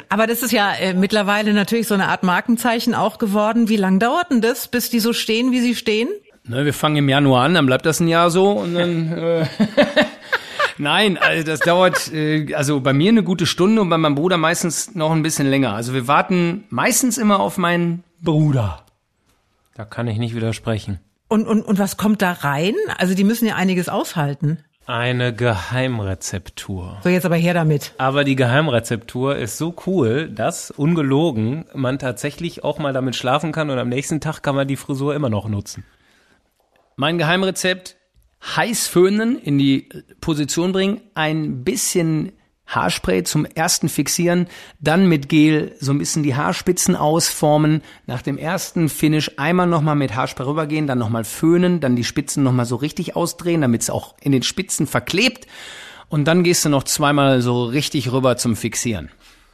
[0.09, 3.69] Aber das ist ja äh, mittlerweile natürlich so eine Art Markenzeichen auch geworden.
[3.69, 6.09] Wie lang dauert denn das, bis die so stehen, wie sie stehen?
[6.45, 9.11] Ne, wir fangen im Januar an, dann bleibt das ein Jahr so und dann.
[9.11, 9.45] Äh
[10.78, 14.38] Nein, also das dauert äh, also bei mir eine gute Stunde und bei meinem Bruder
[14.38, 15.73] meistens noch ein bisschen länger.
[15.73, 18.84] Also wir warten meistens immer auf meinen Bruder.
[19.78, 20.99] Da kann ich nicht widersprechen.
[21.28, 22.73] Und, und, und was kommt da rein?
[22.97, 24.63] Also die müssen ja einiges aushalten.
[24.88, 26.97] Eine Geheimrezeptur.
[27.03, 27.93] So, jetzt aber her damit.
[27.99, 33.69] Aber die Geheimrezeptur ist so cool, dass ungelogen man tatsächlich auch mal damit schlafen kann
[33.69, 35.84] und am nächsten Tag kann man die Frisur immer noch nutzen.
[36.95, 37.97] Mein Geheimrezept,
[38.55, 39.89] heiß föhnen, in die
[40.21, 42.32] Position bringen, ein bisschen
[42.68, 44.47] Haarspray zum ersten fixieren,
[44.80, 49.95] dann mit Gel so ein bisschen die Haarspitzen ausformen, nach dem ersten Finish einmal nochmal
[49.95, 53.89] mit Haarspray rübergehen, dann nochmal föhnen, dann die Spitzen nochmal so richtig ausdrehen, damit es
[53.89, 55.47] auch in den Spitzen verklebt
[56.09, 59.11] und dann gehst du noch zweimal so richtig rüber zum Fixieren.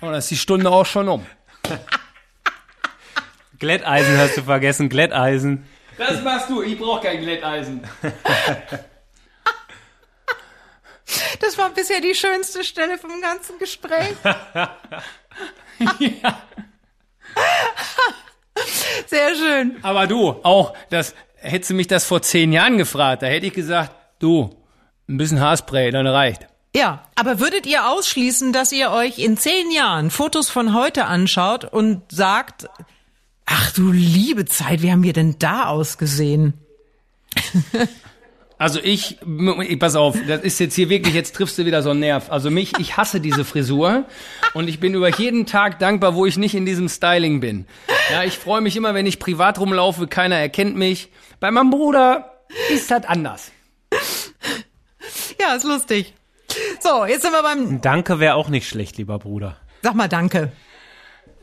[0.00, 1.26] Und dann ist die Stunde auch schon um.
[3.58, 5.66] Glätteisen hast du vergessen, Glätteisen.
[5.98, 7.82] Das machst du, ich brauche kein Glätteisen.
[11.40, 14.14] Das war bisher die schönste Stelle vom ganzen Gespräch.
[15.98, 16.42] ja.
[19.06, 19.76] Sehr schön.
[19.82, 23.52] Aber du, auch, das, hättest du mich das vor zehn Jahren gefragt, da hätte ich
[23.52, 24.56] gesagt, du,
[25.08, 26.46] ein bisschen Haarspray, dann reicht.
[26.74, 31.64] Ja, aber würdet ihr ausschließen, dass ihr euch in zehn Jahren Fotos von heute anschaut
[31.64, 32.68] und sagt,
[33.46, 36.54] ach du liebe Zeit, wie haben wir denn da ausgesehen?
[38.58, 39.18] Also ich,
[39.68, 42.30] ich, pass auf, das ist jetzt hier wirklich, jetzt triffst du wieder so einen Nerv.
[42.30, 44.06] Also mich, ich hasse diese Frisur
[44.54, 47.66] und ich bin über jeden Tag dankbar, wo ich nicht in diesem Styling bin.
[48.10, 51.10] Ja, ich freue mich immer, wenn ich privat rumlaufe, keiner erkennt mich.
[51.38, 53.52] Bei meinem Bruder ist das anders.
[55.38, 56.14] Ja, ist lustig.
[56.80, 57.82] So, jetzt sind wir beim.
[57.82, 59.58] Danke wäre auch nicht schlecht, lieber Bruder.
[59.82, 60.50] Sag mal Danke.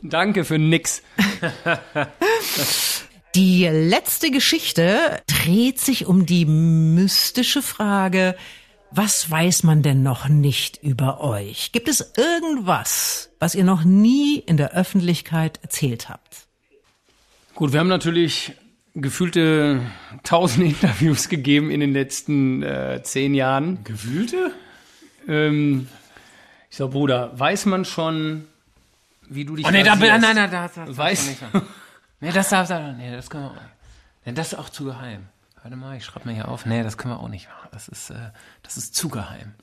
[0.02, 1.02] Danke für nix.
[3.34, 8.36] Die letzte Geschichte dreht sich um die mystische Frage,
[8.92, 11.72] was weiß man denn noch nicht über euch?
[11.72, 16.46] Gibt es irgendwas, was ihr noch nie in der Öffentlichkeit erzählt habt?
[17.56, 18.52] Gut, wir haben natürlich
[18.94, 19.80] gefühlte
[20.22, 23.82] tausend Interviews gegeben in den letzten äh, zehn Jahren.
[23.82, 24.52] Gefühlte?
[25.26, 25.88] Ähm,
[26.70, 28.46] ich sag, Bruder, weiß man schon,
[29.28, 31.62] wie du dich Oh nee, da, nein, nein, nein, das, das, Weiß- das,
[32.20, 33.64] nee, das darf nee, das können wir auch nicht.
[34.26, 35.28] Nee, das ist auch zu geheim.
[35.62, 36.66] Warte mal, ich schreibe mir hier auf.
[36.66, 37.68] Nee, das können wir auch nicht machen.
[37.72, 38.30] Das ist, äh,
[38.62, 39.54] das ist zu geheim.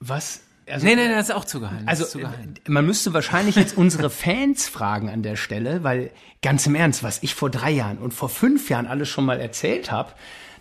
[0.00, 0.40] Was?
[0.70, 1.86] Also, Nee, nee, das ist auch zu geheim.
[1.86, 2.54] Das Also zu geheim.
[2.66, 6.10] äh, man müsste wahrscheinlich jetzt unsere Fans fragen an der Stelle, weil
[6.42, 9.40] ganz im Ernst, was ich vor drei Jahren und vor fünf Jahren alles schon mal
[9.40, 10.12] erzählt habe,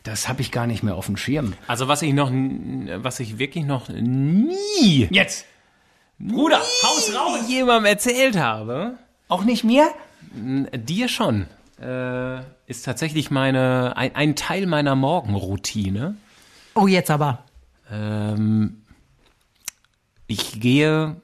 [0.03, 1.53] das habe ich gar nicht mehr auf dem Schirm.
[1.68, 5.45] Also was ich noch, was ich wirklich noch nie Jetzt,
[6.20, 7.39] Bruder, Haus raus!
[7.47, 8.97] jemandem erzählt habe,
[9.28, 9.88] Auch nicht mir?
[10.34, 11.47] dir schon,
[11.82, 16.15] äh, ist tatsächlich meine, ein, ein Teil meiner Morgenroutine.
[16.76, 17.43] Oh, jetzt aber.
[17.91, 18.82] Ähm,
[20.28, 21.15] ich gehe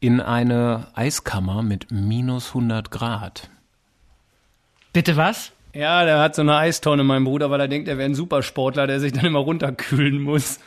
[0.00, 3.50] in eine Eiskammer mit minus 100 Grad.
[4.92, 5.52] Bitte was?
[5.74, 8.86] Ja, der hat so eine Eistonne, mein Bruder, weil er denkt, er wäre ein Supersportler,
[8.86, 10.60] der sich dann immer runterkühlen muss.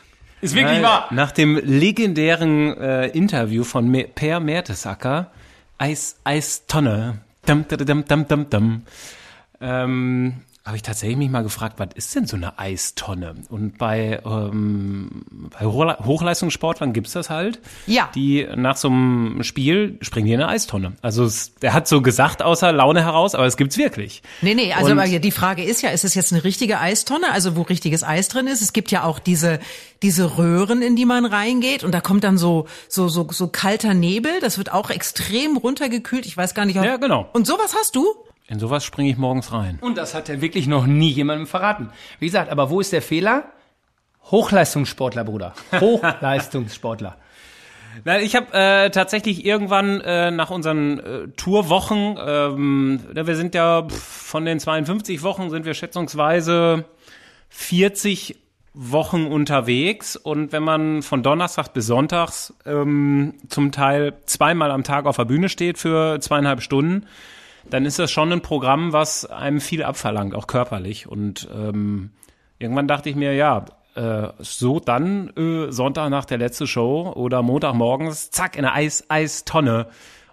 [0.45, 1.07] Ist wirklich wahr.
[1.11, 5.31] Nach dem legendären äh, Interview von Me Per Mertesacker,
[5.77, 8.81] Eis, Eistonne, dum, dum, dum, dum, dum, dum,
[9.59, 10.33] ähm,
[10.65, 13.35] habe ich tatsächlich mich mal gefragt, was ist denn so eine Eistonne?
[13.49, 17.59] Und bei, ähm, bei Hochle- Hochleistungssportlern gibt's das halt.
[17.85, 18.09] Ja.
[18.15, 20.93] Die nach so einem Spiel springen die in eine Eistonne.
[21.03, 24.23] Also es, der hat so gesagt außer Laune heraus, aber es gibt's wirklich.
[24.41, 27.55] Nee, nee, also Und- die Frage ist ja, ist es jetzt eine richtige Eistonne, also
[27.55, 28.63] wo richtiges Eis drin ist?
[28.63, 29.59] Es gibt ja auch diese
[30.01, 33.93] diese Röhren, in die man reingeht und da kommt dann so so so so kalter
[33.93, 36.25] Nebel, das wird auch extrem runtergekühlt.
[36.25, 37.29] Ich weiß gar nicht, ob Ja, genau.
[37.33, 38.05] Und sowas hast du?
[38.47, 39.79] In sowas springe ich morgens rein.
[39.81, 41.89] Und das hat er wirklich noch nie jemandem verraten.
[42.19, 43.45] Wie gesagt, aber wo ist der Fehler?
[44.29, 45.53] Hochleistungssportler, Bruder.
[45.79, 47.17] Hochleistungssportler.
[48.03, 53.55] Nein, ich habe äh, tatsächlich irgendwann äh, nach unseren äh, Tourwochen, ähm, ja, wir sind
[53.55, 56.85] ja pff, von den 52 Wochen sind wir schätzungsweise
[57.49, 58.37] 40
[58.73, 65.05] Wochen unterwegs und wenn man von Donnerstag bis Sonntags ähm, zum Teil zweimal am Tag
[65.05, 67.05] auf der Bühne steht für zweieinhalb Stunden,
[67.69, 71.07] dann ist das schon ein Programm, was einem viel abverlangt, auch körperlich.
[71.07, 72.11] Und ähm,
[72.59, 77.41] irgendwann dachte ich mir, ja, äh, so dann äh, Sonntag nach der letzten Show oder
[77.41, 79.87] Montagmorgens, zack, in eine Eis Eistonne.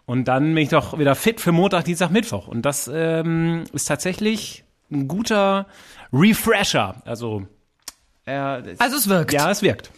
[0.05, 2.49] Und dann bin ich doch wieder fit für Montag, Dienstag, Mittwoch.
[2.49, 5.67] Und das ähm, ist tatsächlich ein guter
[6.13, 6.97] Refresher.
[7.05, 7.47] Also,
[8.27, 8.33] äh,
[8.79, 9.33] Also es wirkt.
[9.33, 9.91] ja, es wirkt.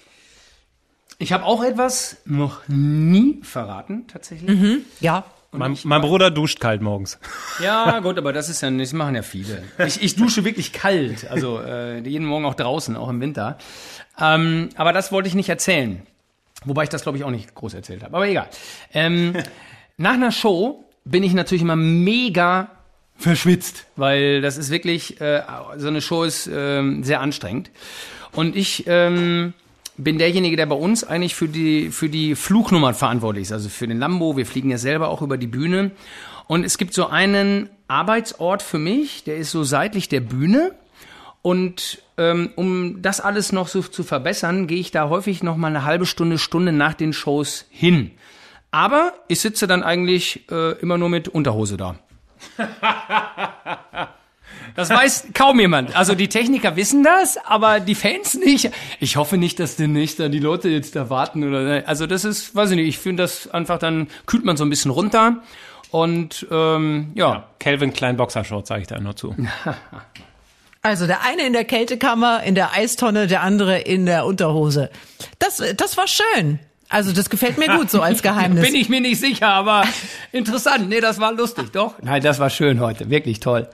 [1.19, 4.83] Ich habe auch etwas noch nie verraten, tatsächlich.
[5.01, 5.25] Ja.
[5.57, 7.19] Mein, mein Bruder duscht kalt morgens.
[7.63, 9.63] Ja, gut, aber das ist ja, das machen ja viele.
[9.79, 13.59] Ich, ich dusche wirklich kalt, also äh, jeden Morgen auch draußen, auch im Winter.
[14.19, 16.03] Ähm, aber das wollte ich nicht erzählen.
[16.65, 18.17] Wobei ich das, glaube ich, auch nicht groß erzählt habe.
[18.17, 18.49] Aber egal.
[18.93, 19.35] Ähm,
[19.97, 22.71] nach einer Show bin ich natürlich immer mega
[23.17, 25.43] verschwitzt, weil das ist wirklich, äh,
[25.77, 27.71] so eine Show ist ähm, sehr anstrengend.
[28.33, 29.55] Und ich ähm,
[29.97, 33.87] bin derjenige, der bei uns eigentlich für die, für die Flugnummern verantwortlich ist, also für
[33.87, 34.37] den Lambo.
[34.37, 35.93] Wir fliegen ja selber auch über die Bühne.
[36.47, 40.75] Und es gibt so einen Arbeitsort für mich, der ist so seitlich der Bühne.
[41.43, 45.69] Und ähm, um das alles noch so zu verbessern, gehe ich da häufig noch mal
[45.69, 48.13] eine halbe Stunde, Stunde nach den Shows hin.
[48.71, 51.97] Aber ich sitze dann eigentlich äh, immer nur mit Unterhose da.
[54.77, 55.95] Das weiß kaum jemand.
[55.97, 58.71] Also die Techniker wissen das, aber die Fans nicht.
[58.99, 61.85] Ich hoffe nicht, dass demnächst da die Leute jetzt da warten oder.
[61.87, 62.89] Also das ist, weiß ich nicht.
[62.89, 65.43] Ich finde das einfach dann kühlt man so ein bisschen runter
[65.91, 67.49] und ähm, ja.
[67.61, 69.35] Calvin Klein Boxershort sage ich da nur zu.
[70.87, 74.91] Also der eine in der Kältekammer, in der Eistonne, der andere in der Unterhose.
[75.39, 76.59] Das das war schön.
[76.91, 78.67] Also das gefällt mir gut so als Geheimnis.
[78.67, 79.85] Bin ich mir nicht sicher, aber
[80.31, 80.91] interessant.
[80.91, 81.95] Nee, das war lustig, doch.
[82.03, 83.09] Nein, das war schön heute.
[83.09, 83.67] Wirklich toll.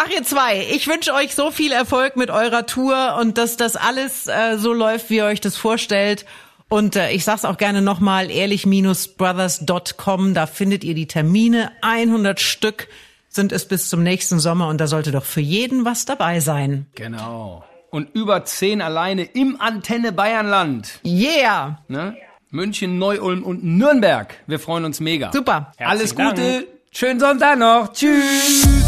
[0.00, 3.74] Ach ihr zwei, ich wünsche euch so viel Erfolg mit eurer Tour und dass das
[3.74, 6.24] alles äh, so läuft, wie ihr euch das vorstellt.
[6.68, 12.86] Und äh, ich sag's auch gerne nochmal, ehrlich-brothers.com, da findet ihr die Termine, 100 Stück
[13.28, 16.86] sind es bis zum nächsten Sommer und da sollte doch für jeden was dabei sein.
[16.94, 17.64] Genau.
[17.90, 21.00] Und über zehn alleine im Antenne Bayernland.
[21.04, 21.80] Yeah!
[21.88, 22.16] Ne?
[22.50, 24.32] München, Neu-Ulm und Nürnberg.
[24.46, 25.32] Wir freuen uns mega.
[25.32, 25.72] Super.
[25.76, 26.52] Alles Herzlichen Gute.
[26.52, 26.66] Dank.
[26.92, 27.92] Schönen Sonntag noch.
[27.92, 28.87] Tschüss.